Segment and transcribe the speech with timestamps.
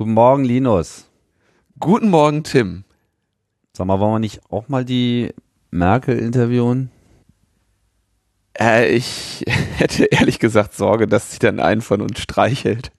[0.00, 1.10] Guten Morgen, Linus.
[1.78, 2.84] Guten Morgen, Tim.
[3.76, 5.34] Sag mal, wollen wir nicht auch mal die
[5.70, 6.90] Merkel interviewen?
[8.58, 9.44] Äh, ich
[9.76, 12.92] hätte ehrlich gesagt Sorge, dass sie dann einen von uns streichelt.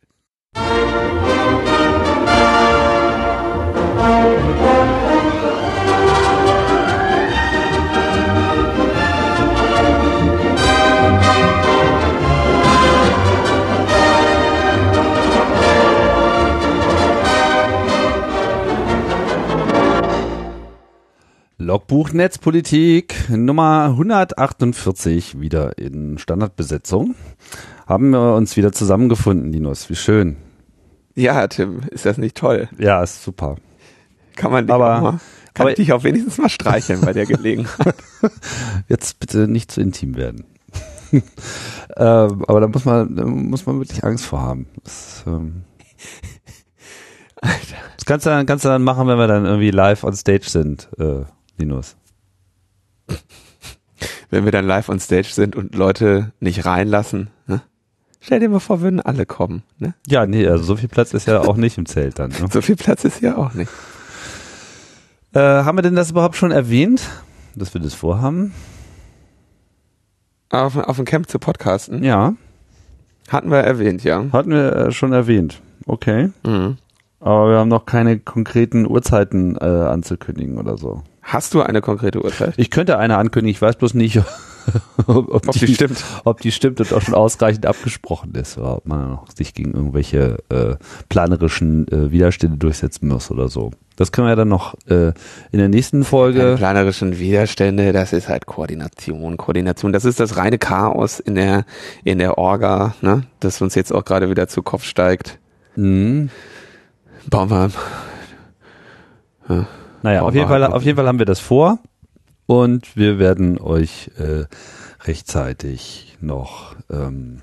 [21.65, 27.14] Logbuch Netzpolitik Nummer 148 wieder in Standardbesetzung.
[27.86, 29.87] Haben wir uns wieder zusammengefunden, Linus.
[29.89, 30.37] Wie schön.
[31.14, 32.67] Ja, Tim, ist das nicht toll?
[32.80, 33.58] Ja, ist super.
[34.36, 35.11] Kann man dich, Aber- auch mal,
[35.53, 37.94] kann aber- ich dich auch wenigstens mal streicheln bei der Gelegenheit?
[38.88, 40.45] Jetzt bitte nicht zu intim werden.
[41.12, 41.23] ähm,
[41.95, 44.66] aber da muss man, da muss man wirklich Angst vor haben.
[44.84, 45.62] Das, ähm,
[47.42, 50.50] das kannst, du dann, kannst du dann machen, wenn wir dann irgendwie live on stage
[50.50, 51.22] sind, äh,
[51.62, 51.95] Linus.
[54.30, 57.30] Wenn wir dann live on stage sind und Leute nicht reinlassen.
[57.48, 57.62] Ne?
[58.20, 59.64] Stell dir mal vor, würden alle kommen.
[59.78, 59.94] Ne?
[60.08, 62.32] Ja, nee, also so viel Platz ist ja auch nicht im Zelt dann.
[62.32, 62.48] Ne?
[62.52, 63.72] So viel Platz ist hier auch nicht.
[65.34, 67.02] Äh, haben wir denn das überhaupt schon erwähnt,
[67.56, 68.54] dass wir das vorhaben?
[70.50, 72.34] Auf, auf dem Camp zu podcasten Ja,
[73.30, 74.26] hatten wir erwähnt, ja.
[74.34, 75.62] hatten wir äh, schon erwähnt.
[75.86, 76.32] Okay.
[76.44, 76.78] Mhm.
[77.22, 81.03] Aber wir haben noch keine konkreten Uhrzeiten äh, anzukündigen oder so.
[81.22, 82.55] Hast du eine konkrete Uhrzeit?
[82.58, 84.17] Ich könnte eine ankündigen, ich weiß bloß nicht,
[85.08, 86.03] ob, ob, Ob die stimmt.
[86.23, 90.39] ob die stimmt und auch schon ausreichend abgesprochen ist, oder ob man sich gegen irgendwelche
[90.49, 90.75] äh,
[91.09, 93.72] planerischen äh, Widerstände durchsetzen muss oder so.
[93.97, 95.14] Das können wir ja dann noch äh,
[95.52, 96.55] in der nächsten Keine Folge.
[96.58, 99.94] planerischen Widerstände, das ist halt Koordination, Koordination.
[99.94, 101.66] Das ist das reine Chaos in der,
[102.03, 103.23] in der Orga, ne?
[103.39, 105.38] Das uns jetzt auch gerade wieder zu Kopf steigt.
[105.75, 106.30] Mhm.
[107.30, 107.72] Bauen wir,
[110.02, 111.80] Naja, Bauen auf jeden, Fall, auf jeden Fall haben wir das vor
[112.45, 114.45] und wir werden euch äh,
[115.05, 117.42] rechtzeitig noch ähm,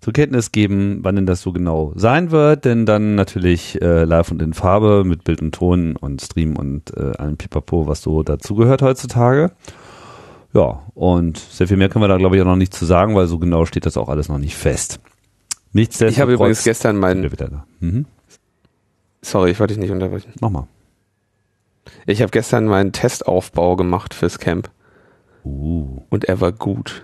[0.00, 4.30] zur Kenntnis geben, wann denn das so genau sein wird, denn dann natürlich äh, live
[4.30, 8.22] und in Farbe mit Bild und Ton und Stream und äh, allem Pipapo, was so
[8.22, 9.52] dazugehört heutzutage.
[10.52, 13.14] Ja, und sehr viel mehr können wir da glaube ich auch noch nicht zu sagen,
[13.14, 15.00] weil so genau steht das auch alles noch nicht fest.
[15.72, 16.12] Nichtsdestotrotz.
[16.12, 17.66] ich habe übrigens gestern meinen, wir wieder da.
[17.80, 18.04] Mhm.
[19.24, 20.32] Sorry, ich wollte dich nicht unterbrechen.
[20.40, 20.66] Mach mal.
[22.06, 24.70] Ich habe gestern meinen Testaufbau gemacht fürs Camp
[25.46, 27.02] Uh, und er war gut.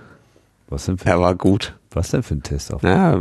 [0.70, 1.76] was denn für, Er war gut.
[1.90, 2.82] was denn für ein Test auf?
[2.82, 3.20] Ja,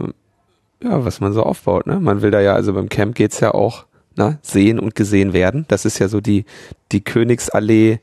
[0.82, 2.00] ja, was man so aufbaut, ne?
[2.00, 5.66] Man will da ja, also beim Camp geht's ja auch, ne, sehen und gesehen werden.
[5.68, 6.46] Das ist ja so die,
[6.94, 8.00] die Königsallee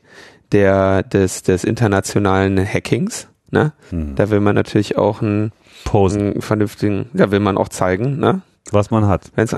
[0.51, 3.73] der, des, des internationalen Hackings, ne?
[3.89, 4.13] Hm.
[4.15, 5.51] Da will man natürlich auch einen,
[5.91, 8.41] einen vernünftigen, da will man auch zeigen, ne?
[8.69, 9.31] was man hat.
[9.33, 9.55] Wenn's,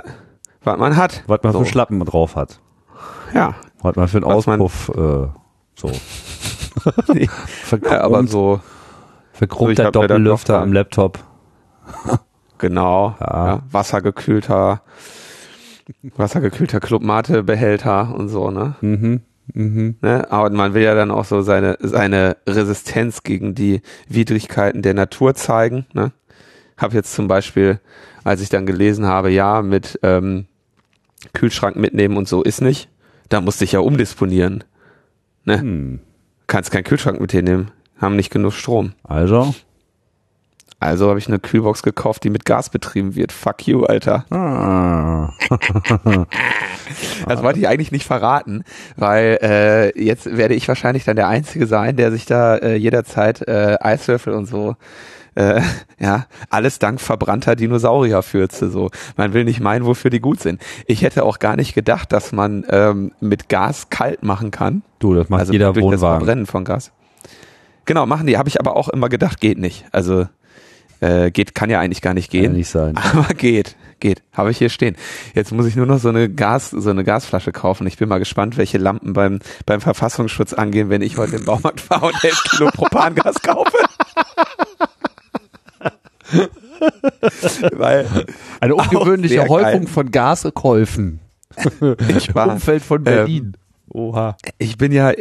[0.64, 1.24] was man hat.
[1.28, 1.60] Was man So.
[1.60, 2.60] für Schlappen drauf hat.
[3.34, 3.56] Ja.
[3.82, 5.28] Was man für einen Was man- Auspuff, äh,
[5.76, 5.92] so.
[7.90, 8.60] Ja aber so,
[9.34, 11.20] verchromter so, Doppellüfter am Laptop.
[12.58, 13.46] genau, Ja.
[13.48, 13.60] ja.
[13.72, 14.82] wassergekühlter,
[16.16, 18.76] wassergekühlter Clubmate-Behälter und so, ne?
[18.82, 19.22] Mhm.
[19.54, 19.96] Mhm.
[20.02, 20.28] Ne?
[20.32, 25.34] Aber man will ja dann auch so seine, seine Resistenz gegen die Widrigkeiten der Natur
[25.34, 25.88] zeigen.
[25.94, 26.12] Ne?
[26.80, 27.80] Hab jetzt zum Beispiel,
[28.24, 30.48] als ich dann gelesen habe, ja, mit ähm,
[31.34, 32.90] Kühlschrank mitnehmen und so ist nicht,
[33.28, 34.64] da musste ich ja umdisponieren.
[35.46, 35.60] Ne?
[35.60, 36.00] Hm.
[36.48, 38.94] Kannst keinen Kühlschrank mit dir nehmen, haben nicht genug Strom.
[39.04, 39.54] Also.
[40.80, 43.34] Also habe ich eine Kühlbox gekauft, die mit Gas betrieben wird.
[43.34, 44.26] Fuck you, Alter.
[44.32, 45.34] Ah.
[47.28, 48.64] Das wollte ich eigentlich nicht verraten,
[48.96, 53.48] weil äh, jetzt werde ich wahrscheinlich dann der Einzige sein, der sich da äh, jederzeit
[53.48, 54.76] äh, Eiswürfel und so,
[55.36, 55.62] äh,
[56.00, 58.70] ja, alles dank verbrannter Dinosaurierfürze.
[58.70, 60.62] So, man will nicht meinen, wofür die gut sind.
[60.86, 64.84] Ich hätte auch gar nicht gedacht, dass man ähm, mit Gas kalt machen kann.
[65.00, 66.20] Du, das macht also jeder durch das Wohnwagen.
[66.20, 66.92] Verbrennen von Gas.
[67.86, 68.38] Genau, machen die.
[68.38, 69.86] Habe ich aber auch immer gedacht, geht nicht.
[69.92, 70.28] Also
[71.02, 72.54] äh, geht, kann ja eigentlich gar nicht Kann gehen.
[72.54, 72.98] nicht sein.
[73.14, 74.22] Aber geht, geht.
[74.34, 74.96] Habe ich hier stehen.
[75.34, 77.88] Jetzt muss ich nur noch so eine Gas, so eine Gasflasche kaufen.
[77.88, 81.80] Ich bin mal gespannt, welche Lampen beim, beim Verfassungsschutz angehen, wenn ich heute im Baumarkt
[81.82, 83.78] fahre und 11 Kilo Propangas kaufe.
[87.74, 88.08] Weil
[88.60, 89.88] Eine ungewöhnliche Häufung geil.
[89.88, 91.20] von Gaskäufen.
[92.16, 93.58] ich war, Umfeld von Berlin.
[93.90, 94.38] Oha.
[94.60, 95.14] ich bin ja,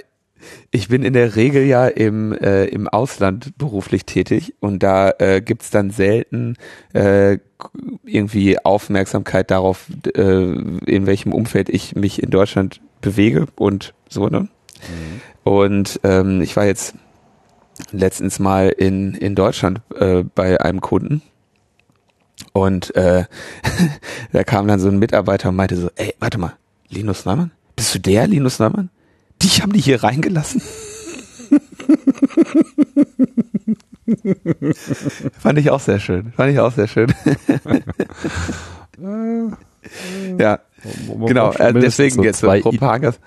[0.71, 5.41] ich bin in der Regel ja im, äh, im Ausland beruflich tätig und da äh,
[5.41, 6.57] gibt's dann selten
[6.93, 7.39] äh,
[8.05, 14.49] irgendwie Aufmerksamkeit darauf, äh, in welchem Umfeld ich mich in Deutschland bewege und so, ne?
[15.45, 16.95] Und ähm, ich war jetzt
[17.93, 21.23] letztens mal in, in Deutschland äh, bei einem Kunden
[22.53, 23.25] Und äh,
[24.33, 26.55] da kam dann so ein Mitarbeiter und meinte so, ey, warte mal,
[26.89, 27.53] Linus Neumann?
[27.77, 28.91] Bist du der Linus Neumann?
[29.43, 30.61] Dich haben die hier reingelassen?
[35.39, 36.33] Fand ich auch sehr schön.
[36.33, 37.13] Fand ich auch sehr schön.
[40.39, 40.61] ja,
[41.27, 41.53] genau.
[41.53, 43.21] Äh, deswegen so jetzt zwei, so Propagandas.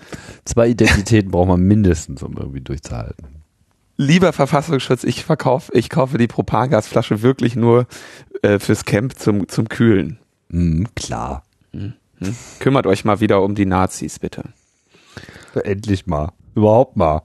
[0.46, 3.41] zwei Identitäten braucht man mindestens, um irgendwie durchzuhalten.
[4.02, 7.86] Lieber Verfassungsschutz, ich verkaufe, ich kaufe die Propagasflasche wirklich nur
[8.42, 10.18] äh, fürs Camp zum, zum Kühlen.
[10.50, 11.44] Mhm, klar.
[11.72, 11.94] Hm?
[12.60, 14.44] Kümmert euch mal wieder um die Nazis, bitte.
[15.64, 16.32] Endlich mal.
[16.56, 17.22] Überhaupt mal.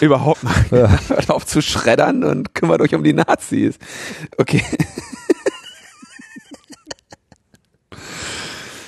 [0.00, 0.54] Überhaupt mal.
[1.08, 3.78] Hört auf zu schreddern und kümmert euch um die Nazis.
[4.38, 4.62] Okay.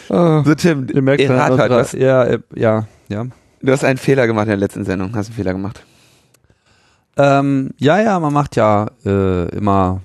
[0.09, 1.91] Ah, So, Tim, ihr merkt, man, hat was.
[1.91, 3.27] ja, ja, ja.
[3.61, 5.17] Du hast einen Fehler gemacht in der letzten Sendung.
[5.17, 5.85] Hast einen Fehler gemacht.
[7.17, 10.03] Ähm, ja, ja, man macht ja äh, immer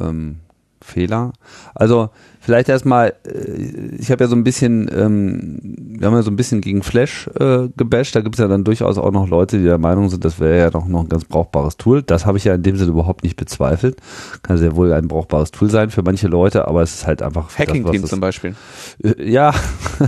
[0.00, 0.40] ähm,
[0.80, 1.32] Fehler.
[1.74, 2.10] Also
[2.46, 5.58] vielleicht erstmal, äh, ich habe ja so ein bisschen, ähm,
[5.98, 8.14] wir haben ja so ein bisschen gegen Flash äh, gebasht.
[8.14, 10.56] Da gibt es ja dann durchaus auch noch Leute, die der Meinung sind, das wäre
[10.56, 12.02] ja doch noch ein ganz brauchbares Tool.
[12.02, 13.96] Das habe ich ja in dem Sinne überhaupt nicht bezweifelt.
[14.42, 17.50] Kann sehr wohl ein brauchbares Tool sein für manche Leute, aber es ist halt einfach
[17.58, 18.54] Hacking-Team zum Beispiel.
[19.02, 19.52] äh, Ja,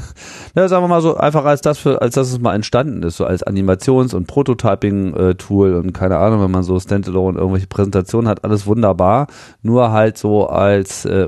[0.55, 3.17] ja, sagen wir mal so, einfach als das für, als das es mal entstanden ist,
[3.17, 8.44] so als Animations- und Prototyping-Tool und keine Ahnung, wenn man so Standalone irgendwelche Präsentationen hat,
[8.44, 9.26] alles wunderbar,
[9.62, 11.25] nur halt so als äh,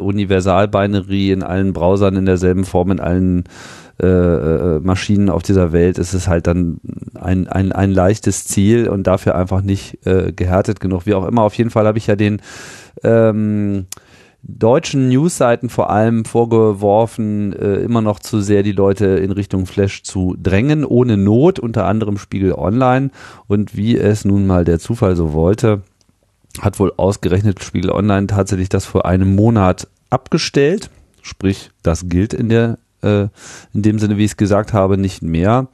[1.00, 3.44] Universal-Binary in allen Browsern in derselben Form, in allen
[4.00, 6.80] äh, äh, Maschinen auf dieser Welt ist es halt dann
[7.14, 11.42] ein, ein, ein leichtes Ziel und dafür einfach nicht äh, gehärtet genug, wie auch immer.
[11.42, 12.40] Auf jeden Fall habe ich ja den
[13.02, 13.86] ähm,
[14.42, 20.02] deutschen Newsseiten vor allem vorgeworfen, äh, immer noch zu sehr die Leute in Richtung Flash
[20.02, 23.10] zu drängen, ohne Not, unter anderem Spiegel Online.
[23.48, 25.82] Und wie es nun mal der Zufall so wollte,
[26.58, 30.90] hat wohl ausgerechnet Spiegel Online tatsächlich das vor einem Monat abgestellt.
[31.22, 33.28] Sprich, das gilt in der, äh,
[33.72, 35.68] in dem Sinne, wie ich es gesagt habe, nicht mehr.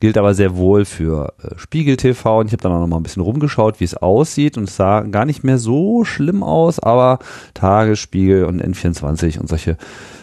[0.00, 2.98] Gilt aber sehr wohl für äh, Spiegel TV und ich habe dann auch noch mal
[2.98, 6.78] ein bisschen rumgeschaut, wie es aussieht und es sah gar nicht mehr so schlimm aus,
[6.78, 7.18] aber
[7.54, 9.76] Tagesspiegel und N24 und solche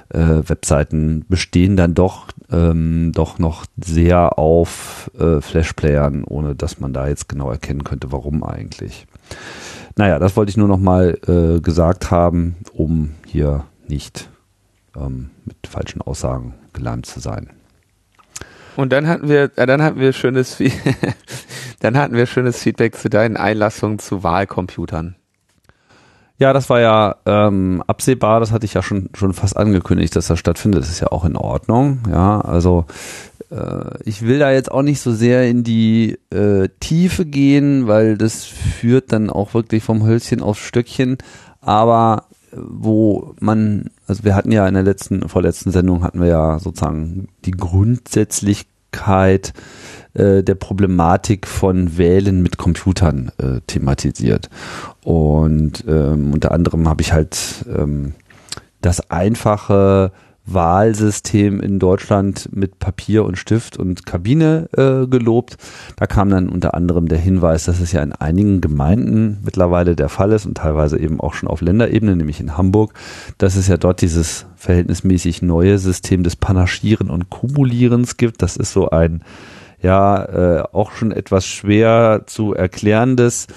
[0.09, 6.93] äh, Webseiten bestehen dann doch ähm, doch noch sehr auf äh, Flashplayern, ohne dass man
[6.93, 9.07] da jetzt genau erkennen könnte, warum eigentlich.
[9.97, 14.29] Naja, das wollte ich nur noch mal äh, gesagt haben, um hier nicht
[14.95, 17.49] ähm, mit falschen Aussagen geleimt zu sein.
[18.75, 20.57] Und dann hatten wir, äh, dann hatten wir schönes,
[21.79, 25.15] dann hatten wir schönes Feedback zu deinen Einlassungen zu Wahlcomputern.
[26.37, 30.27] Ja, das war ja ähm, absehbar, das hatte ich ja schon, schon fast angekündigt, dass
[30.27, 30.81] das stattfindet.
[30.81, 31.99] Das ist ja auch in Ordnung.
[32.09, 32.85] Ja, also
[34.03, 38.45] ich will da jetzt auch nicht so sehr in die äh, Tiefe gehen, weil das
[38.45, 41.17] führt dann auch wirklich vom Hölzchen aufs Stöckchen.
[41.61, 46.27] Aber äh, wo man, also wir hatten ja in der letzten, vorletzten Sendung hatten wir
[46.27, 49.53] ja sozusagen die Grundsätzlichkeit
[50.13, 54.49] äh, der Problematik von Wählen mit Computern äh, thematisiert.
[55.03, 58.13] Und ähm, unter anderem habe ich halt ähm,
[58.81, 60.11] das einfache
[60.45, 65.57] Wahlsystem in Deutschland mit Papier und Stift und Kabine äh, gelobt.
[65.95, 70.09] Da kam dann unter anderem der Hinweis, dass es ja in einigen Gemeinden mittlerweile der
[70.09, 72.93] Fall ist und teilweise eben auch schon auf Länderebene, nämlich in Hamburg,
[73.37, 78.41] dass es ja dort dieses verhältnismäßig neue System des Panaschieren und Kumulierens gibt.
[78.41, 79.23] Das ist so ein
[79.81, 83.47] ja äh, auch schon etwas schwer zu erklärendes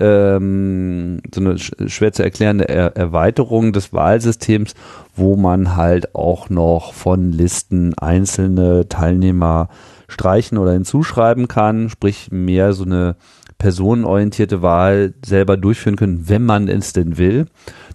[0.00, 4.74] ähm, so eine sch- schwer zu erklärende er Erweiterung des Wahlsystems,
[5.14, 9.68] wo man halt auch noch von Listen einzelne Teilnehmer
[10.08, 13.16] streichen oder hinzuschreiben kann, sprich mehr so eine
[13.58, 17.46] personenorientierte Wahl selber durchführen können, wenn man es denn will.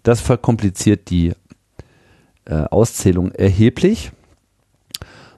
[0.03, 1.33] Das verkompliziert die
[2.45, 4.11] äh, Auszählung erheblich,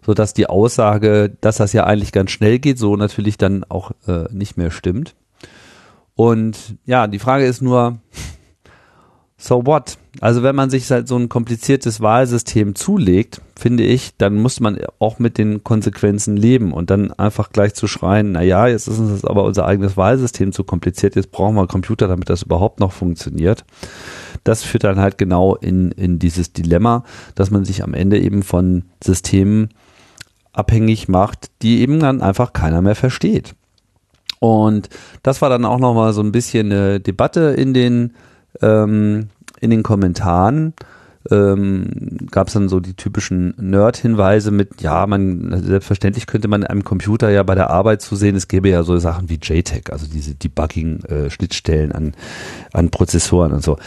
[0.05, 4.25] sodass die Aussage, dass das ja eigentlich ganz schnell geht, so natürlich dann auch äh,
[4.32, 5.15] nicht mehr stimmt.
[6.15, 7.98] Und ja, die Frage ist nur,
[9.43, 9.98] so what?
[10.22, 14.79] Also wenn man sich halt so ein kompliziertes Wahlsystem zulegt, finde ich, dann muss man
[15.00, 19.00] auch mit den Konsequenzen leben und dann einfach gleich zu schreien, na ja, jetzt ist
[19.00, 22.79] uns aber unser eigenes Wahlsystem zu kompliziert, jetzt brauchen wir einen Computer, damit das überhaupt
[22.79, 23.65] noch funktioniert.
[24.43, 27.03] Das führt dann halt genau in, in dieses Dilemma,
[27.36, 29.70] dass man sich am Ende eben von Systemen
[30.53, 33.55] abhängig macht, die eben dann einfach keiner mehr versteht.
[34.44, 34.90] Und
[35.22, 38.12] das war dann auch nochmal so ein bisschen eine Debatte in den,
[38.62, 39.30] ähm,
[39.62, 40.74] in den Kommentaren.
[41.32, 46.84] Ähm, Gab es dann so die typischen Nerd-Hinweise mit, ja, man, selbstverständlich könnte man einem
[46.84, 50.36] Computer ja bei der Arbeit zusehen, es gäbe ja so Sachen wie JTAG, also diese
[50.36, 52.14] Debugging-Schnittstellen an,
[52.74, 53.78] an Prozessoren und so.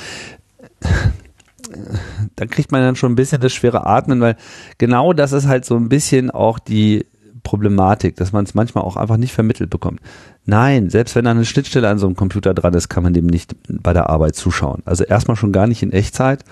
[2.37, 4.37] dann kriegt man dann schon ein bisschen das schwere Atmen, weil
[4.79, 7.05] genau das ist halt so ein bisschen auch die
[7.47, 10.01] Problematik, dass man es manchmal auch einfach nicht vermittelt bekommt.
[10.47, 13.55] Nein, selbst wenn eine Schnittstelle an so einem Computer dran ist, kann man dem nicht
[13.69, 14.83] bei der Arbeit zuschauen.
[14.85, 16.45] Also erstmal schon gar nicht in Echtzeit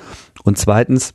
[0.45, 1.13] und zweitens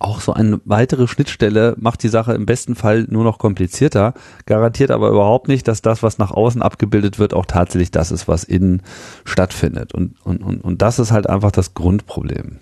[0.00, 4.14] auch so eine weitere Schnittstelle macht die Sache im besten Fall nur noch komplizierter,
[4.46, 8.26] garantiert aber überhaupt nicht, dass das, was nach außen abgebildet wird, auch tatsächlich das ist,
[8.26, 8.82] was innen
[9.24, 9.94] stattfindet.
[9.94, 12.58] Und, und, und, und das ist halt einfach das Grundproblem.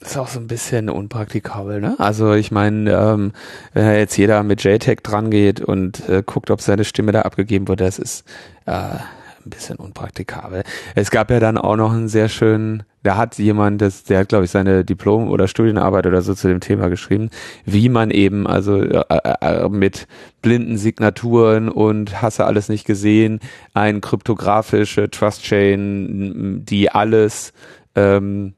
[0.00, 1.96] Ist auch so ein bisschen unpraktikabel, ne?
[1.98, 3.32] Also ich meine, ähm,
[3.72, 7.66] wenn jetzt jeder mit JTAG dran geht und äh, guckt, ob seine Stimme da abgegeben
[7.66, 8.24] wurde, das ist
[8.66, 10.62] äh, ein bisschen unpraktikabel.
[10.94, 14.28] Es gab ja dann auch noch einen sehr schönen, da hat jemand, das, der hat
[14.28, 17.30] glaube ich seine Diplom- oder Studienarbeit oder so zu dem Thema geschrieben,
[17.64, 19.02] wie man eben also äh,
[19.40, 20.06] äh, mit
[20.42, 23.40] blinden Signaturen und hasse alles nicht gesehen,
[23.74, 27.52] ein kryptografische Trust Chain, die alles
[27.96, 28.54] ähm,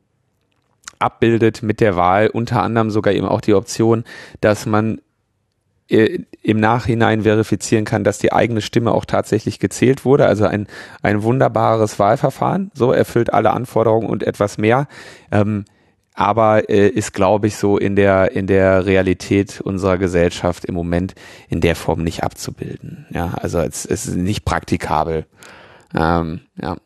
[1.00, 4.04] abbildet mit der Wahl, unter anderem sogar eben auch die Option,
[4.40, 5.00] dass man
[5.88, 10.26] äh, im Nachhinein verifizieren kann, dass die eigene Stimme auch tatsächlich gezählt wurde.
[10.26, 10.68] Also ein,
[11.02, 12.70] ein wunderbares Wahlverfahren.
[12.74, 14.86] So erfüllt alle Anforderungen und etwas mehr.
[15.32, 15.64] Ähm,
[16.14, 21.14] aber äh, ist, glaube ich, so in der, in der Realität unserer Gesellschaft im Moment
[21.48, 23.06] in der Form nicht abzubilden.
[23.10, 25.26] Ja, also es, es ist nicht praktikabel.
[25.94, 26.76] Ähm, ja.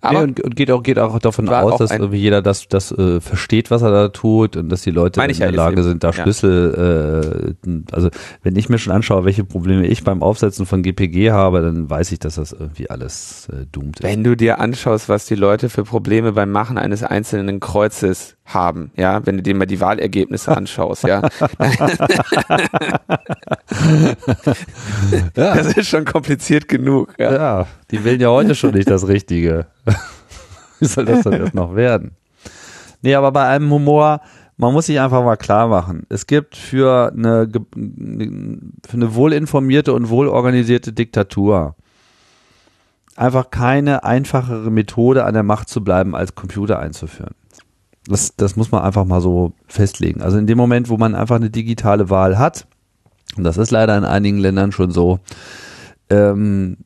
[0.00, 2.92] Aber nee, und, und, geht auch geht auch davon aus, dass irgendwie jeder das das
[2.92, 6.12] äh, versteht, was er da tut und dass die Leute in der Lage sind, da
[6.12, 7.54] Schlüssel.
[7.64, 7.70] Ja.
[7.70, 8.08] Äh, also
[8.42, 12.12] wenn ich mir schon anschaue, welche Probleme ich beim Aufsetzen von GPG habe, dann weiß
[12.12, 14.04] ich, dass das irgendwie alles äh, doomt ist.
[14.04, 18.90] Wenn du dir anschaust, was die Leute für Probleme beim Machen eines einzelnen Kreuzes haben,
[18.96, 21.22] ja, wenn du dir mal die Wahlergebnisse anschaust, ja.
[25.34, 27.14] Das ist schon kompliziert genug.
[27.18, 27.32] Ja.
[27.32, 29.66] ja, die wählen ja heute schon nicht das Richtige.
[30.80, 32.12] Wie soll das dann erst noch werden?
[33.02, 34.20] Nee, aber bei einem Humor,
[34.56, 40.08] man muss sich einfach mal klar machen, es gibt für eine, für eine wohlinformierte und
[40.08, 41.76] wohlorganisierte Diktatur
[43.18, 47.34] einfach keine einfachere Methode an der Macht zu bleiben, als Computer einzuführen.
[48.08, 50.22] Das, das muss man einfach mal so festlegen.
[50.22, 52.66] Also in dem Moment, wo man einfach eine digitale Wahl hat,
[53.36, 55.20] und das ist leider in einigen Ländern schon so,
[56.08, 56.78] ähm,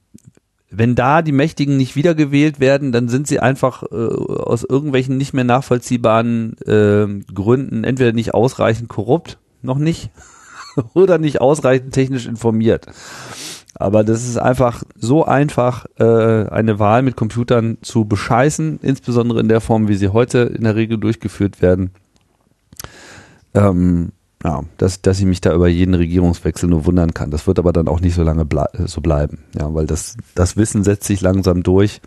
[0.71, 5.35] wenn da die Mächtigen nicht wiedergewählt werden, dann sind sie einfach äh, aus irgendwelchen nicht
[5.35, 10.11] mehr nachvollziehbaren äh, Gründen entweder nicht ausreichend korrupt, noch nicht,
[10.95, 12.87] oder nicht ausreichend technisch informiert.
[13.83, 16.05] Aber das ist einfach so einfach, äh,
[16.49, 20.77] eine Wahl mit Computern zu bescheißen, insbesondere in der Form, wie sie heute in der
[20.77, 21.91] Regel durchgeführt werden.
[23.55, 24.13] Ähm,
[24.45, 27.31] ja, dass, dass ich mich da über jeden Regierungswechsel nur wundern kann.
[27.31, 30.57] Das wird aber dann auch nicht so lange ble so bleiben, ja, weil das, das
[30.57, 32.01] Wissen setzt sich langsam durch.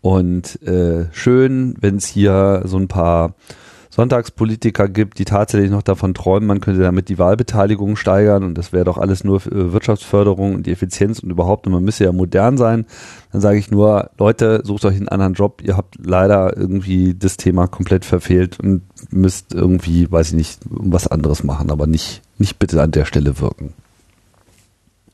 [0.00, 3.34] Und äh, schön, wenn es hier so ein paar
[3.94, 8.72] Sonntagspolitiker gibt, die tatsächlich noch davon träumen, man könnte damit die Wahlbeteiligung steigern und das
[8.72, 12.12] wäre doch alles nur äh, Wirtschaftsförderung und die Effizienz und überhaupt, und man müsse ja
[12.12, 12.86] modern sein,
[13.32, 17.36] dann sage ich nur, Leute, sucht euch einen anderen Job, ihr habt leider irgendwie das
[17.36, 18.80] Thema komplett verfehlt und
[19.10, 23.40] müsst irgendwie, weiß ich nicht, was anderes machen, aber nicht, nicht bitte an der Stelle
[23.40, 23.74] wirken.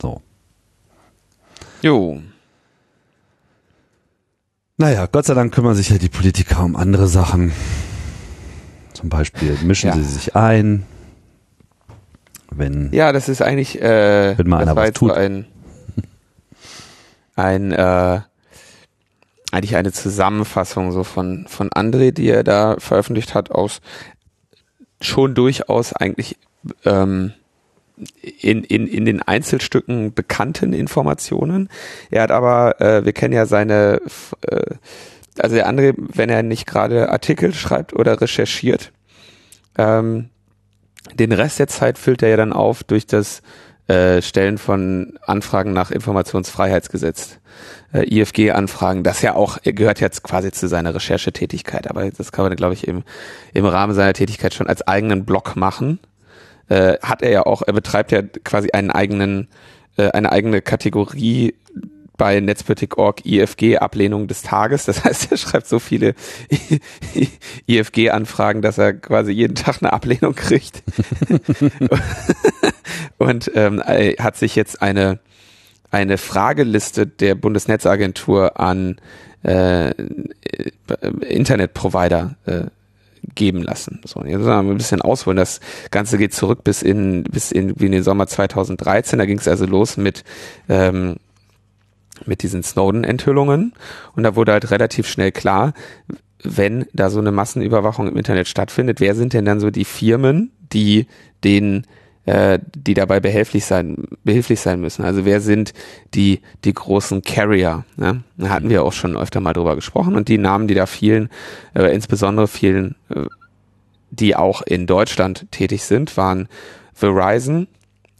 [0.00, 0.23] So.
[1.82, 2.20] Jo.
[4.76, 7.50] Naja, Gott sei Dank kümmern sich ja die Politiker um andere Sachen.
[8.99, 9.95] Zum Beispiel mischen ja.
[9.95, 10.85] sie sich ein.
[12.50, 15.12] Wenn, ja, das ist eigentlich äh, wenn mal einer was tut.
[15.12, 15.47] ein,
[17.37, 18.21] ein äh,
[19.52, 23.81] eigentlich eine Zusammenfassung so von von André, die er da veröffentlicht hat aus
[25.00, 26.37] schon durchaus eigentlich
[26.85, 27.35] ähm,
[28.40, 31.69] in, in, in den Einzelstücken bekannten Informationen.
[32.11, 34.00] Er hat aber, äh, wir kennen ja seine
[34.43, 34.75] äh,
[35.42, 38.92] also der andere, wenn er nicht gerade Artikel schreibt oder recherchiert,
[39.76, 40.30] ähm,
[41.14, 43.42] den Rest der Zeit füllt er ja dann auf durch das
[43.88, 47.38] äh, Stellen von Anfragen nach Informationsfreiheitsgesetz,
[47.95, 49.02] äh, IFG-Anfragen.
[49.02, 52.87] Das ja auch gehört jetzt quasi zu seiner Recherchetätigkeit, aber das kann man, glaube ich,
[52.87, 53.02] im,
[53.54, 56.00] im Rahmen seiner Tätigkeit schon als eigenen Blog machen.
[56.68, 59.49] Äh, hat er ja auch, er betreibt ja quasi einen eigenen,
[59.97, 61.54] äh, eine eigene Kategorie
[62.18, 64.84] bei Netzpolitik.org IFG-Ablehnung des Tages.
[64.84, 66.14] Das heißt, er schreibt so viele
[67.66, 70.82] IFG-Anfragen, dass er quasi jeden Tag eine Ablehnung kriegt.
[73.18, 75.20] Und ähm, hat sich jetzt eine,
[75.90, 78.96] eine Frageliste der Bundesnetzagentur an
[79.42, 79.94] äh,
[81.28, 82.64] Internetprovider äh,
[83.34, 84.00] geben lassen.
[84.04, 85.37] So, jetzt müssen wir ein bisschen ausholen.
[85.37, 85.60] Das
[85.90, 89.18] Ganze geht zurück bis in bis in, wie in den Sommer 2013.
[89.18, 90.25] Da ging es also los mit
[90.68, 91.16] ähm,
[92.26, 93.72] mit diesen Snowden-Enthüllungen.
[94.14, 95.75] Und da wurde halt relativ schnell klar,
[96.42, 100.52] wenn da so eine Massenüberwachung im Internet stattfindet, wer sind denn dann so die Firmen,
[100.72, 101.06] die
[101.44, 101.84] den
[102.28, 105.02] äh, die dabei behilflich sein, behilflich sein müssen.
[105.02, 105.72] Also wer sind
[106.12, 107.87] die, die großen Carrier?
[107.96, 108.22] Ne?
[108.37, 111.30] Da hatten wir auch schon öfter mal drüber gesprochen und die Namen, die da fielen,
[111.75, 113.25] äh, insbesondere vielen, äh,
[114.10, 116.48] die auch in Deutschland tätig sind, waren
[116.92, 117.66] Verizon,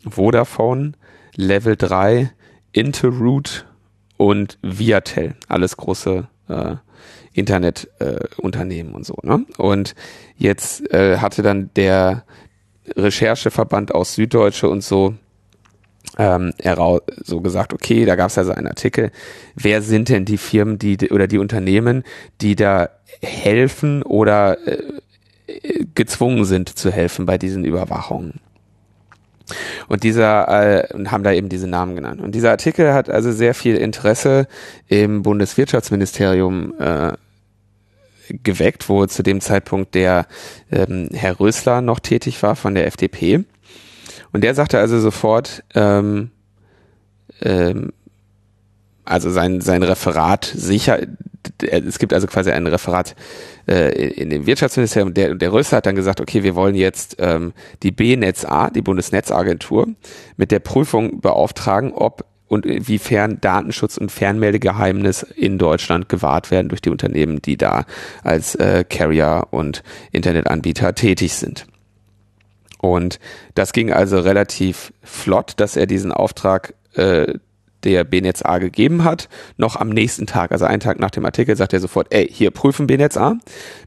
[0.09, 0.93] Vodafone,
[1.37, 2.33] Level 3,
[2.73, 3.65] Interroute
[4.19, 5.35] und Viatel.
[5.49, 6.75] Alles große äh,
[7.33, 9.17] Internetunternehmen äh, und so.
[9.23, 9.47] Ne?
[9.57, 9.95] Und
[10.37, 12.25] jetzt äh, hatte dann der
[12.97, 15.15] Rechercheverband aus Süddeutsche und so
[16.17, 16.53] ähm,
[17.23, 19.11] so gesagt, okay, da gab es also einen Artikel,
[19.55, 22.03] wer sind denn die Firmen, die oder die Unternehmen,
[22.41, 22.89] die da
[23.23, 24.83] helfen oder äh,
[25.95, 28.41] gezwungen sind zu helfen bei diesen Überwachungen.
[29.89, 32.21] Und dieser, äh, haben da eben diese Namen genannt.
[32.21, 34.47] Und dieser Artikel hat also sehr viel Interesse
[34.89, 37.13] im Bundeswirtschaftsministerium äh,
[38.43, 40.27] geweckt, wo zu dem Zeitpunkt der
[40.71, 43.45] ähm, Herr Rösler noch tätig war von der FDP.
[44.33, 46.31] Und der sagte also sofort, ähm,
[47.41, 47.93] ähm,
[49.05, 50.99] also sein, sein Referat sicher,
[51.63, 53.17] es gibt also quasi ein Referat
[53.69, 57.53] äh, in dem Wirtschaftsministerium, der, der Rösler hat dann gesagt, okay, wir wollen jetzt ähm,
[57.83, 59.89] die BNetzA, die Bundesnetzagentur,
[60.37, 66.81] mit der Prüfung beauftragen, ob und inwiefern Datenschutz und Fernmeldegeheimnis in Deutschland gewahrt werden durch
[66.81, 67.85] die Unternehmen, die da
[68.25, 69.83] als äh, Carrier und
[70.13, 71.67] Internetanbieter tätig sind.
[72.79, 73.21] Und
[73.55, 77.35] das ging also relativ flott, dass er diesen Auftrag äh,
[77.85, 81.57] der BNetz A gegeben hat, noch am nächsten Tag, also einen Tag nach dem Artikel,
[81.57, 83.37] sagt er sofort, ey, hier prüfen BNetz A.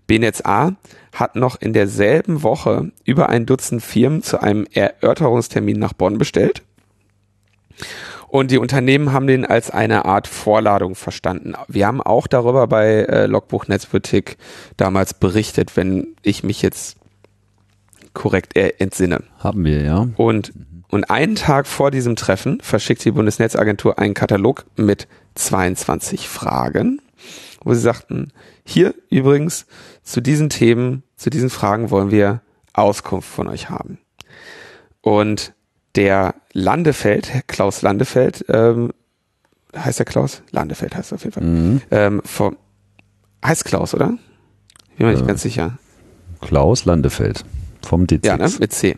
[0.07, 0.73] BNetz A
[1.13, 6.63] hat noch in derselben Woche über ein Dutzend Firmen zu einem Erörterungstermin nach Bonn bestellt
[8.31, 11.53] und die Unternehmen haben den als eine Art Vorladung verstanden.
[11.67, 14.37] Wir haben auch darüber bei äh, Logbuch Netzpolitik
[14.77, 16.95] damals berichtet, wenn ich mich jetzt
[18.13, 19.23] korrekt entsinne.
[19.39, 20.07] Haben wir, ja.
[20.15, 20.53] Und,
[20.91, 27.01] und einen Tag vor diesem Treffen verschickt die Bundesnetzagentur einen Katalog mit 22 Fragen,
[27.63, 28.33] wo sie sagten,
[28.65, 29.65] hier übrigens
[30.03, 32.41] zu diesen Themen, zu diesen Fragen wollen wir
[32.73, 33.99] Auskunft von euch haben.
[34.99, 35.53] Und
[35.95, 38.91] der Landefeld, Klaus Landefeld, ähm,
[39.75, 40.43] heißt der Klaus?
[40.51, 41.43] Landefeld heißt er auf jeden Fall.
[41.43, 41.81] Mhm.
[41.89, 42.57] Ähm, vom,
[43.45, 44.17] heißt Klaus, oder?
[44.97, 45.77] Bin mir nicht ganz sicher.
[46.41, 47.45] Klaus Landefeld
[47.81, 48.25] vom D6.
[48.25, 48.51] Ja, ne?
[48.59, 48.97] mit C.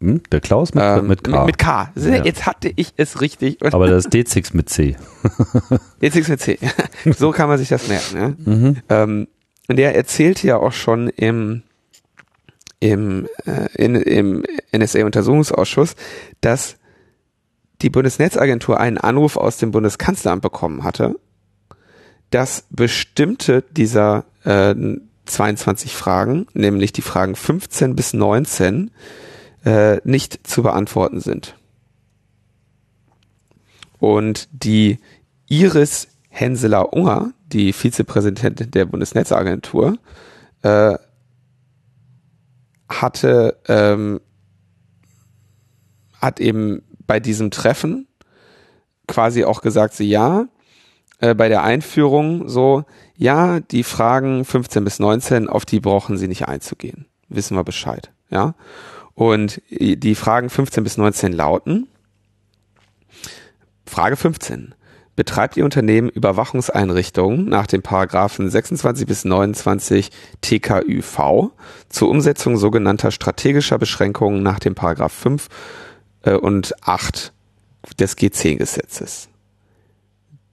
[0.00, 0.22] Hm?
[0.30, 1.44] Der Klaus mit, ähm, mit K.
[1.44, 1.92] Mit, K.
[1.96, 2.24] Ja.
[2.24, 3.58] Jetzt hatte ich es richtig.
[3.72, 4.96] Aber das D6 mit C.
[6.02, 6.58] D6 mit C.
[7.16, 8.18] so kann man sich das merken.
[8.18, 8.36] Ne?
[8.56, 8.76] Mhm.
[8.88, 9.28] Ähm,
[9.66, 11.62] und der erzählte ja auch schon im
[12.80, 15.96] im, äh, in, im NSA-Untersuchungsausschuss,
[16.40, 16.76] dass
[17.82, 21.16] die Bundesnetzagentur einen Anruf aus dem Bundeskanzleramt bekommen hatte,
[22.30, 24.74] dass bestimmte dieser äh,
[25.26, 28.90] 22 Fragen, nämlich die Fragen 15 bis 19,
[29.64, 31.54] äh, nicht zu beantworten sind.
[33.98, 34.98] Und die
[35.48, 39.98] Iris Henseler-Unger, die Vizepräsidentin der Bundesnetzagentur,
[40.62, 40.94] äh,
[42.88, 44.20] hatte, ähm,
[46.20, 48.06] hat eben bei diesem Treffen
[49.06, 50.46] quasi auch gesagt, so ja,
[51.20, 52.84] äh, bei der Einführung so,
[53.16, 57.06] ja, die Fragen 15 bis 19, auf die brauchen Sie nicht einzugehen.
[57.28, 58.54] Wissen wir Bescheid, ja.
[59.18, 61.88] Und die Fragen 15 bis 19 lauten,
[63.84, 64.76] Frage 15
[65.16, 71.50] betreibt Ihr Unternehmen Überwachungseinrichtungen nach den Paragraphen 26 bis 29 TKÜV
[71.88, 75.48] zur Umsetzung sogenannter strategischer Beschränkungen nach dem Paragraph 5
[76.22, 77.32] äh, und 8
[77.98, 79.30] des G10-Gesetzes.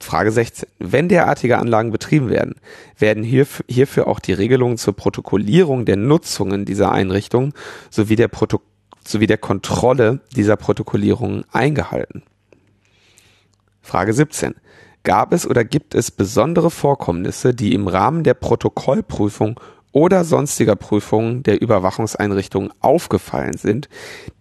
[0.00, 0.68] Frage 16.
[0.78, 2.56] Wenn derartige Anlagen betrieben werden,
[2.98, 7.54] werden hierfür auch die Regelungen zur Protokollierung der Nutzungen dieser Einrichtungen
[7.90, 8.60] sowie der, Proto
[9.06, 12.22] sowie der Kontrolle dieser Protokollierungen eingehalten.
[13.80, 14.54] Frage 17.
[15.02, 19.58] Gab es oder gibt es besondere Vorkommnisse, die im Rahmen der Protokollprüfung
[19.92, 23.88] oder sonstiger Prüfungen der Überwachungseinrichtungen aufgefallen sind,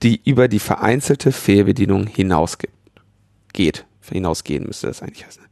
[0.03, 3.85] die über die vereinzelte Fehlbedienung hinausgeht?
[4.13, 5.43] Hinausgehen müsste das eigentlich heißen.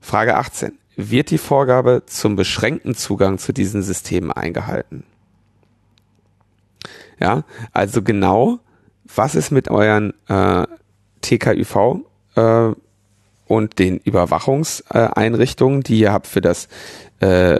[0.00, 0.78] Frage 18.
[0.96, 5.04] Wird die Vorgabe zum beschränkten Zugang zu diesen Systemen eingehalten?
[7.18, 8.58] Ja, also genau,
[9.14, 10.66] was ist mit euren äh,
[11.20, 12.00] TKÜV
[12.34, 12.70] äh,
[13.46, 16.68] und den Überwachungseinrichtungen, die ihr habt für das
[17.20, 17.58] äh,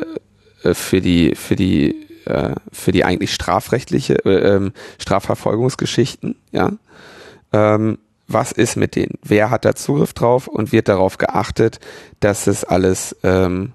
[0.73, 6.73] für die für die äh, für die eigentlich strafrechtliche äh, ähm, Strafverfolgungsgeschichten, ja.
[7.53, 9.19] Ähm, was ist mit denen?
[9.23, 11.81] Wer hat da Zugriff drauf und wird darauf geachtet,
[12.21, 13.73] dass es alles ähm,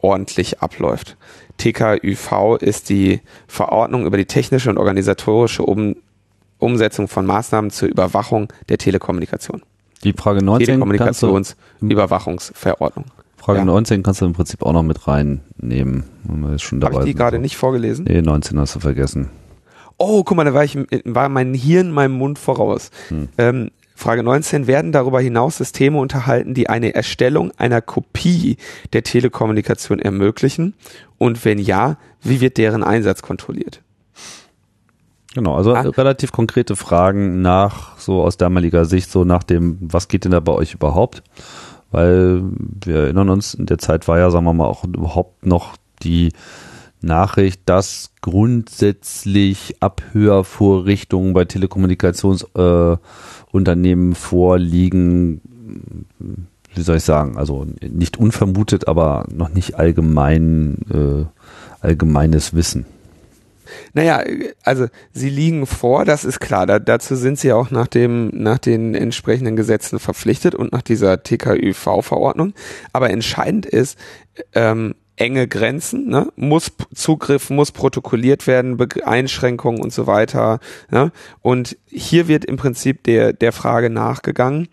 [0.00, 1.16] ordentlich abläuft.
[1.58, 5.96] TKÜV ist die Verordnung über die technische und organisatorische um
[6.58, 9.62] Umsetzung von Maßnahmen zur Überwachung der Telekommunikation.
[10.04, 13.06] Die Frage 19 Telekommunikationsüberwachungsverordnung.
[13.36, 13.64] Frage ja.
[13.64, 16.04] 19 kannst du im Prinzip auch noch mit reinnehmen.
[16.28, 16.68] Habe ich
[17.04, 18.04] die gerade nicht vorgelesen?
[18.06, 19.30] Nee, 19 hast du vergessen.
[19.96, 22.90] Oh, guck mal, da war ich, war mein Hirn meinem Mund voraus.
[23.08, 23.30] Hm.
[23.36, 24.66] Ähm, Frage 19.
[24.66, 28.56] Werden darüber hinaus Systeme unterhalten, die eine Erstellung einer Kopie
[28.94, 30.72] der Telekommunikation ermöglichen?
[31.18, 33.82] Und wenn ja, wie wird deren Einsatz kontrolliert?
[35.34, 35.82] Genau, also ah.
[35.82, 40.40] relativ konkrete Fragen nach, so aus damaliger Sicht, so nach dem, was geht denn da
[40.40, 41.22] bei euch überhaupt?
[41.90, 45.76] Weil wir erinnern uns, in der Zeit war ja, sagen wir mal, auch überhaupt noch
[46.02, 46.32] die
[47.02, 53.39] Nachricht, dass grundsätzlich Abhörvorrichtungen bei Telekommunikationsunternehmen äh,
[54.14, 55.40] vorliegen.
[56.74, 57.36] Wie soll ich sagen?
[57.36, 61.24] Also nicht unvermutet, aber noch nicht allgemein äh,
[61.80, 62.86] allgemeines Wissen.
[63.92, 64.22] Naja,
[64.64, 66.66] also sie liegen vor, das ist klar.
[66.66, 71.22] Da, dazu sind sie auch nach dem, nach den entsprechenden Gesetzen verpflichtet und nach dieser
[71.22, 72.54] TKÜV-Verordnung.
[72.92, 73.98] Aber entscheidend ist,
[74.54, 76.28] ähm, enge Grenzen, ne?
[76.34, 80.60] muss Zugriff, muss protokolliert werden, Be Einschränkungen und so weiter.
[80.90, 81.12] Ne?
[81.42, 84.68] Und hier wird im Prinzip der, der Frage nachgegangen,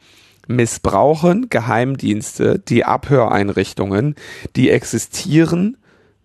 [0.47, 4.15] missbrauchen Geheimdienste die Abhöreinrichtungen,
[4.55, 5.77] die existieren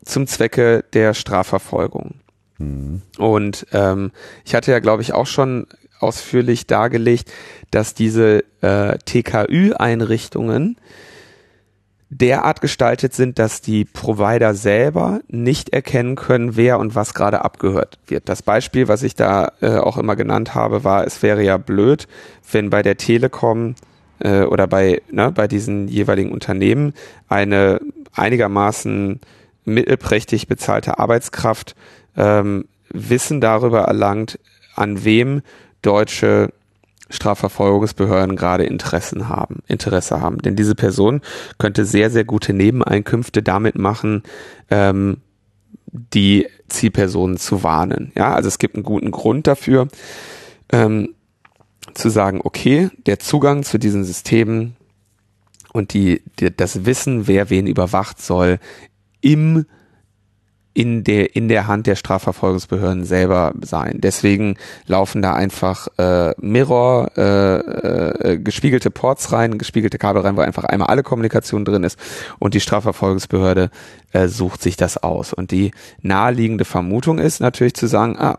[0.04, 2.14] zum Zwecke der Strafverfolgung.
[2.58, 3.02] Mhm.
[3.18, 4.12] Und ähm,
[4.44, 5.66] ich hatte ja, glaube ich, auch schon
[5.98, 7.32] ausführlich dargelegt,
[7.72, 10.76] dass diese äh, TKÜ-Einrichtungen
[12.14, 17.98] derart gestaltet sind, dass die Provider selber nicht erkennen können, wer und was gerade abgehört
[18.06, 18.28] wird.
[18.28, 22.06] Das Beispiel, was ich da äh, auch immer genannt habe, war, es wäre ja blöd,
[22.50, 23.76] wenn bei der Telekom
[24.18, 26.92] äh, oder bei, ne, bei diesen jeweiligen Unternehmen
[27.28, 27.80] eine
[28.14, 29.20] einigermaßen
[29.64, 31.74] mittelprächtig bezahlte Arbeitskraft
[32.16, 34.38] ähm, Wissen darüber erlangt,
[34.76, 35.40] an wem
[35.80, 36.52] deutsche
[37.12, 40.38] Strafverfolgungsbehörden gerade Interessen haben, Interesse haben.
[40.38, 41.20] Denn diese Person
[41.58, 44.22] könnte sehr, sehr gute Nebeneinkünfte damit machen,
[44.70, 45.18] ähm,
[45.86, 48.12] die Zielpersonen zu warnen.
[48.16, 49.88] Ja, also es gibt einen guten Grund dafür,
[50.70, 51.14] ähm,
[51.94, 54.76] zu sagen, okay, der Zugang zu diesen Systemen
[55.72, 58.58] und die, die, das Wissen, wer wen überwacht soll,
[59.20, 59.66] im
[60.74, 63.98] in der in der Hand der Strafverfolgungsbehörden selber sein.
[64.00, 64.56] Deswegen
[64.86, 70.64] laufen da einfach äh, Mirror, äh, äh, gespiegelte Ports rein, gespiegelte Kabel rein, wo einfach
[70.64, 71.98] einmal alle Kommunikation drin ist
[72.38, 73.70] und die Strafverfolgungsbehörde
[74.12, 75.32] äh, sucht sich das aus.
[75.32, 78.38] Und die naheliegende Vermutung ist natürlich zu sagen, ah,